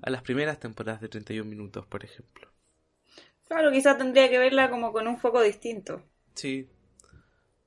[0.02, 2.50] a las primeras temporadas de 31 minutos, por ejemplo.
[3.48, 6.04] Claro, quizás tendría que verla como con un foco distinto.
[6.36, 6.68] Sí,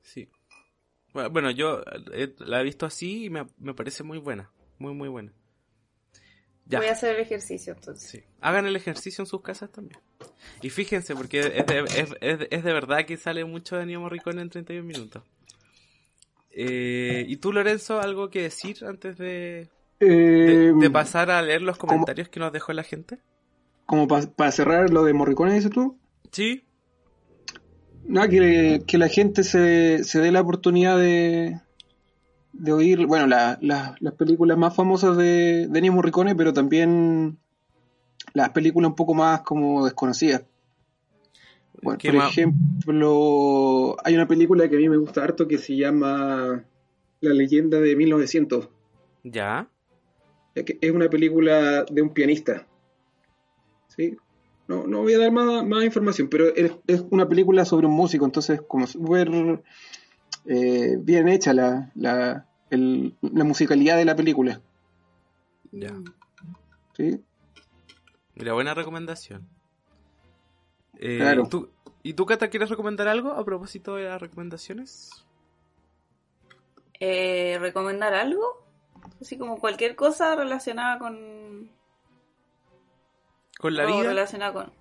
[0.03, 0.29] sí.
[1.13, 1.83] Bueno, bueno, yo
[2.13, 5.33] eh, la he visto así y me, me parece muy buena, muy, muy buena.
[6.67, 6.79] Ya.
[6.79, 8.09] Voy a hacer el ejercicio entonces.
[8.09, 8.23] Sí.
[8.41, 10.01] Hagan el ejercicio en sus casas también.
[10.63, 14.01] Y fíjense, porque es de, es, es- es de verdad que sale mucho de Ennio
[14.01, 15.23] Morricone en 31 minutos.
[16.55, 19.69] Eh, ¿Y tú, Lorenzo, algo que decir antes de,
[20.01, 23.19] Eh, de pasar a leer los comentarios que nos dejó la gente?
[23.87, 25.99] Como para cerrar lo de Morricone, dices tú.
[26.31, 26.65] Sí,
[28.05, 31.61] Nada, que, que la gente se, se dé la oportunidad de,
[32.53, 37.39] de oír, bueno, la- la- las películas más famosas de, de Ennio Morricone, pero también
[38.35, 40.43] las películas un poco más como desconocidas.
[41.83, 45.77] Bueno, ¿Qué por ejemplo, hay una película que a mí me gusta harto que se
[45.77, 46.65] llama
[47.21, 48.69] La leyenda de 1900.
[49.25, 49.69] ya.
[50.55, 52.67] Es una película de un pianista.
[53.89, 54.17] ¿Sí?
[54.69, 57.95] No, no voy a dar más, más información, pero es, es una película sobre un
[57.95, 59.63] músico, entonces como súper
[60.47, 64.61] eh, bien hecha la, la, el- la musicalidad de la película.
[65.73, 65.95] Ya.
[66.97, 67.21] ¿sí?
[68.35, 69.47] Mira, buena recomendación.
[71.05, 71.49] Eh, Claro.
[71.49, 71.69] ¿tú-
[72.05, 75.11] ¿Y tú, Cata, quieres recomendar algo a propósito de las recomendaciones?
[77.01, 78.65] Eh, ¿Recomendar algo?
[79.21, 81.71] Así como cualquier cosa relacionada con...
[83.59, 84.03] ¿Con la vida?
[84.05, 84.73] relacionada con...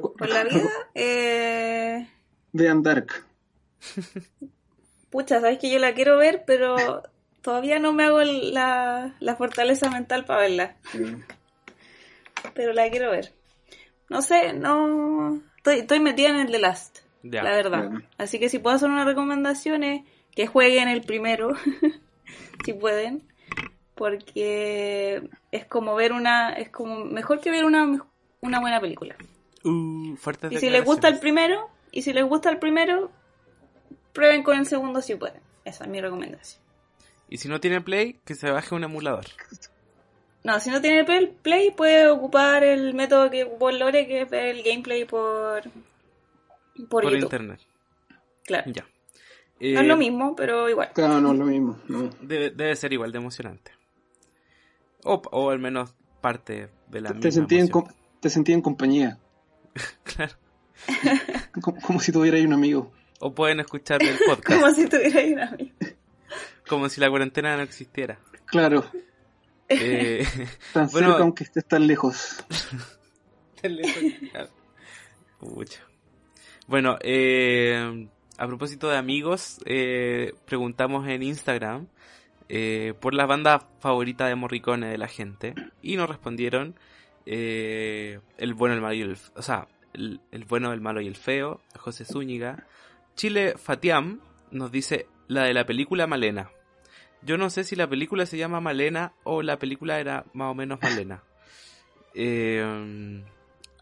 [0.00, 0.68] Con la vida.
[0.94, 2.08] Eh...
[2.52, 3.24] Vean Dark.
[5.10, 7.02] Pucha, sabes que yo la quiero ver, pero
[7.40, 10.76] todavía no me hago la, la fortaleza mental para verla.
[12.54, 13.32] Pero la quiero ver.
[14.08, 15.42] No sé, no.
[15.62, 17.92] Estoy, estoy metida en el The Last, la verdad.
[18.18, 20.02] Así que si puedo hacer una recomendación es
[20.34, 21.54] que jueguen el primero,
[22.64, 23.22] si pueden.
[23.94, 26.52] Porque es como ver una.
[26.54, 28.04] Es como mejor que ver una,
[28.40, 29.14] una buena película.
[29.62, 33.12] Uh, fuertes Y si les gusta el primero, y si les gusta el primero,
[34.12, 35.42] prueben con el segundo si pueden.
[35.64, 36.60] Esa es mi recomendación.
[37.28, 39.26] Y si no tiene Play, que se baje un emulador.
[40.44, 44.22] No, si no tiene play, play, puede ocupar el método que ocupó el Lore, que
[44.22, 45.62] es ver el gameplay por,
[46.88, 47.60] por, internet.
[48.44, 48.70] Claro.
[48.72, 48.82] Ya.
[48.82, 48.88] No
[49.60, 50.90] Eh, es lo mismo, pero igual.
[50.92, 51.78] Claro, no es lo mismo.
[51.86, 52.10] no.
[52.20, 53.70] Debe, debe ser igual de emocionante.
[55.04, 57.70] O, o al menos parte de la Te, misma sentí en,
[58.20, 59.18] te sentí en compañía.
[60.04, 60.34] Claro.
[61.62, 62.92] Como, como si tuviera ahí un amigo.
[63.20, 64.60] o pueden escuchar el podcast.
[64.60, 65.70] Como si tuviera un amigo.
[66.68, 68.18] como si la cuarentena no existiera.
[68.46, 68.84] Claro,
[69.80, 70.26] Eh,
[70.72, 71.08] tan Bueno.
[71.08, 72.44] cerca aunque estés tan lejos.
[75.40, 75.80] Pucha.
[76.66, 78.08] Bueno, eh,
[78.38, 81.86] a propósito de amigos, eh, preguntamos en Instagram
[82.48, 86.74] eh, por la banda favorita de Morricone de la gente y nos respondieron
[87.26, 91.06] eh, el bueno, el malo y el, o sea, el, el bueno, el malo y
[91.08, 92.66] el feo, José Zúñiga.
[93.16, 94.20] Chile Fatiam
[94.50, 96.50] nos dice la de la película Malena.
[97.24, 100.54] Yo no sé si la película se llama Malena o la película era más o
[100.54, 101.22] menos Malena.
[102.14, 103.22] Eh,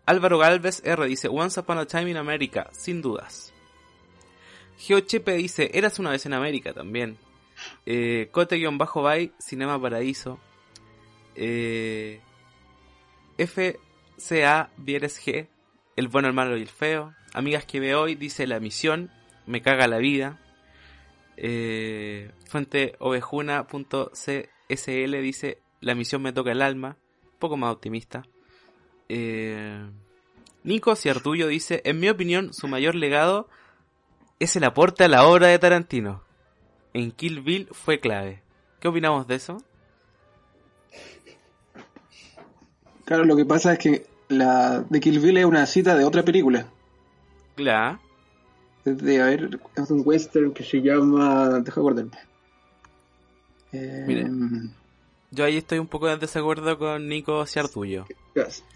[0.06, 3.52] Álvaro Galvez R dice Once Upon a Time in America, sin dudas.
[4.78, 7.18] Geochepe dice Eras una vez en América también.
[7.86, 10.38] Eh, Cote-Bay, Cinema Paraíso.
[11.34, 12.20] Eh,
[13.36, 15.48] FCA Vieres G,
[15.96, 17.14] El bueno, el malo y el feo.
[17.32, 19.10] Amigas que ve hoy, dice La misión,
[19.46, 20.40] Me caga la vida.
[21.42, 24.12] Eh, fuente ovejuna.csl
[25.22, 26.98] dice La misión me toca el alma.
[27.24, 28.22] Un poco más optimista.
[29.08, 29.88] Eh,
[30.62, 33.48] Nico Ciartullo dice, en mi opinión, su mayor legado
[34.38, 36.22] es el aporte a la obra de Tarantino.
[36.92, 38.42] En Kill Bill fue clave.
[38.78, 39.62] ¿Qué opinamos de eso?
[43.06, 46.22] Claro, lo que pasa es que la de Kill Bill es una cita de otra
[46.22, 46.66] película.
[47.56, 47.98] Claro.
[48.84, 51.60] De, a ver, es un western que se llama...
[51.60, 52.12] Deja acordarme.
[53.72, 54.30] Eh, Mire.
[55.30, 58.06] Yo ahí estoy un poco en desacuerdo con Nico Ciartullo.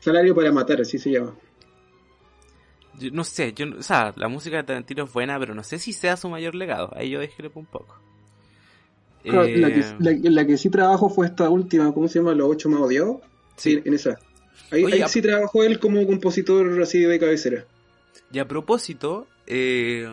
[0.00, 1.34] Salario para matar, así se llama.
[2.98, 5.64] Yo no sé, yo, no- o sea, la música de Tarantino es buena, pero no
[5.64, 6.90] sé si sea su mayor legado.
[6.94, 7.98] Ahí yo discrepo un poco.
[9.24, 12.34] Claro, la, que, Eh, la- la que sí trabajó fue esta última, ¿cómo se llama?
[12.34, 13.16] Los ocho más odiados.
[13.56, 14.16] Sí, en esa.
[14.70, 17.64] Ahí, Oye, ahí sí trabajó él como compositor así de cabecera.
[18.32, 20.08] Y a propósito, eh,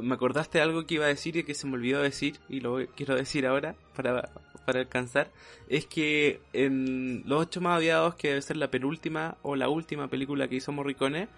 [0.00, 2.60] me acordaste de algo que iba a decir y que se me olvidó decir, y
[2.60, 4.30] lo quiero decir ahora para,
[4.64, 5.30] para alcanzar,
[5.68, 10.08] es que en Los Ocho Más Odiados, que debe ser la penúltima o la última
[10.08, 11.28] película que hizo Morricone,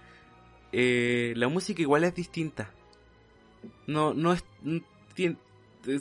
[0.72, 2.70] eh, la música igual es distinta.
[3.86, 4.44] No, no es...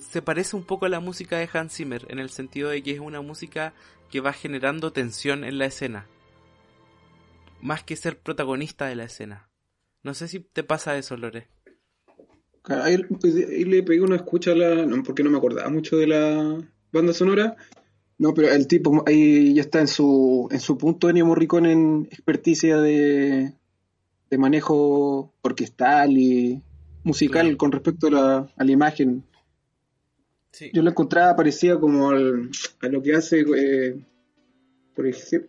[0.01, 2.91] se parece un poco a la música de Hans Zimmer, en el sentido de que
[2.91, 3.73] es una música
[4.09, 6.07] que va generando tensión en la escena.
[7.61, 9.47] Más que ser protagonista de la escena.
[10.03, 11.47] No sé si te pasa eso, Lore.
[12.61, 14.85] Claro, ahí, ahí le pegué una escucha a la.
[14.85, 16.57] No, porque no me acordaba mucho de la
[16.91, 17.55] banda sonora.
[18.17, 22.07] No, pero el tipo ahí ya está en su, en su punto Ennio Morricone en
[22.11, 23.53] experticia de,
[24.29, 26.61] de manejo orquestal y
[27.03, 27.57] musical Claro.
[27.57, 29.23] con respecto a la, a la imagen.
[30.51, 30.69] Sí.
[30.73, 32.49] Yo lo encontraba parecía como al-
[32.81, 33.99] a lo que hace, eh,
[34.95, 35.47] por, ej-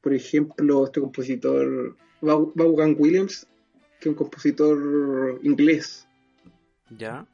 [0.00, 3.46] por ejemplo, este compositor Vau- Vaughan Williams,
[4.02, 6.06] que un compositor inglés,
[6.90, 7.24] ¿Ya?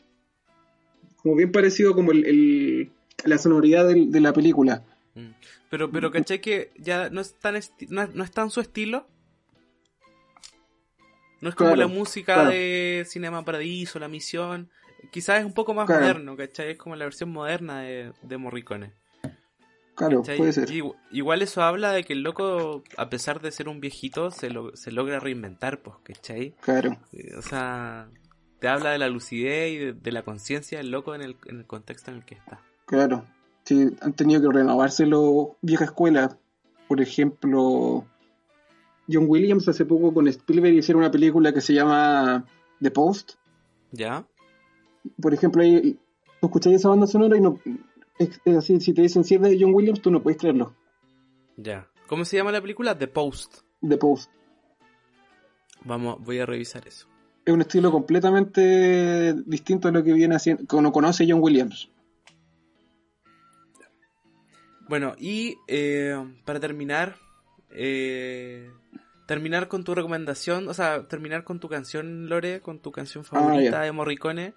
[1.23, 2.93] como bien parecido como el, el-
[3.25, 4.85] la sonoridad de la película.
[5.15, 5.31] Mm.
[5.71, 7.59] Pero, pero ¿cachai que ya no es tan,
[7.89, 9.09] no, no es tan su estilo?
[11.41, 12.51] No es como Claro, la música claro.
[12.51, 14.71] de Cinema Paradiso, La Misión.
[15.11, 16.03] Quizás es un poco más Claro.
[16.03, 16.73] moderno, ¿cachai?
[16.73, 18.93] Es como la versión moderna de, de Morricone.
[19.99, 20.39] Claro, ¿cachai?
[20.39, 20.71] puede ser.
[20.71, 24.49] Y igual eso habla de que el loco, a pesar de ser un viejito, se,
[24.49, 26.55] lo- se logra reinventar, pues, ¿cachai?
[26.61, 28.09] Claro, Eh, O sea,
[28.61, 31.59] te habla de la lucidez y de, de la conciencia del loco en el, en
[31.59, 32.61] el contexto en el que está.
[32.87, 33.25] claro.
[33.65, 36.39] Sí, han tenido que renovarse los vieja escuela.
[36.89, 38.07] Por ejemplo,
[39.13, 42.47] John Williams hace poco con Spielberg hicieron una película que se llama
[42.81, 43.33] The Post.
[43.93, 44.25] ¿Ya?
[45.21, 45.99] Por ejemplo, ahí
[46.41, 47.59] tú escuchas esa banda sonora y no
[48.19, 50.75] es, es así, si te dicen si es de John Williams, tú no puedes creerlo.
[51.57, 51.89] Ya.
[52.07, 52.97] ¿Cómo se llama la película?
[52.97, 53.59] The Post.
[53.87, 54.31] The Post.
[55.85, 57.09] Vamos, voy a revisar eso.
[57.45, 61.91] Es un estilo completamente distinto a lo que viene haciendo, que uno conoce John Williams.
[64.89, 67.17] Bueno, y eh, para terminar,
[67.71, 68.71] eh,
[69.27, 73.71] terminar con tu recomendación, o sea, terminar con tu canción, Lore, con tu canción favorita
[73.71, 73.81] ya.
[73.83, 74.55] de Morricone.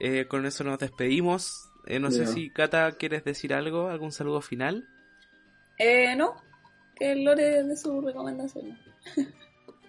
[0.00, 1.70] Eh, con eso nos despedimos.
[1.86, 3.88] Eh, no sé si, Cata, ¿quieres decir algo?
[3.88, 4.88] ¿Algún saludo final?
[5.78, 6.36] Eh, no,
[6.96, 8.78] que el Lore de su recomendación.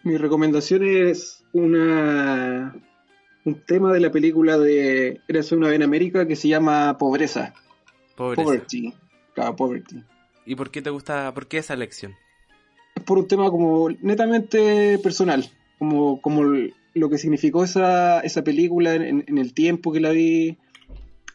[0.04, 2.76] Mi recomendación es una
[3.46, 7.54] un tema de la película de Eres una vez en América que se llama Pobreza.
[8.16, 8.44] Pobreza.
[8.44, 8.94] Poverty.
[9.34, 10.04] Claro, Poverty.
[10.46, 12.14] ¿Y por qué te gusta, por qué esa elección?
[12.96, 16.44] Es por un tema como netamente personal, como, como
[16.94, 20.58] lo que significó esa, esa película en, en el tiempo que la vi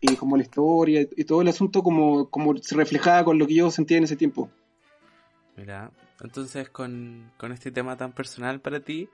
[0.00, 3.54] y como la historia y todo el asunto como, como se reflejaba con lo que
[3.54, 4.50] yo sentía en ese tiempo.
[5.56, 5.90] Mira,
[6.22, 9.08] entonces con, con este tema tan personal para ti,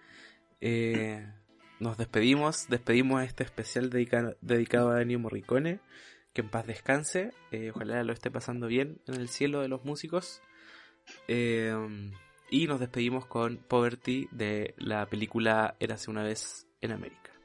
[0.60, 1.26] eh,
[1.80, 5.80] nos despedimos, despedimos este especial dedicado a Ennio Morricone,
[6.32, 9.84] que en paz descanse, eh, ojalá lo esté pasando bien en el cielo de los
[9.84, 10.40] músicos.
[11.28, 11.74] Eh,
[12.50, 17.35] y nos despedimos con Poverty de la película Érase una vez en América.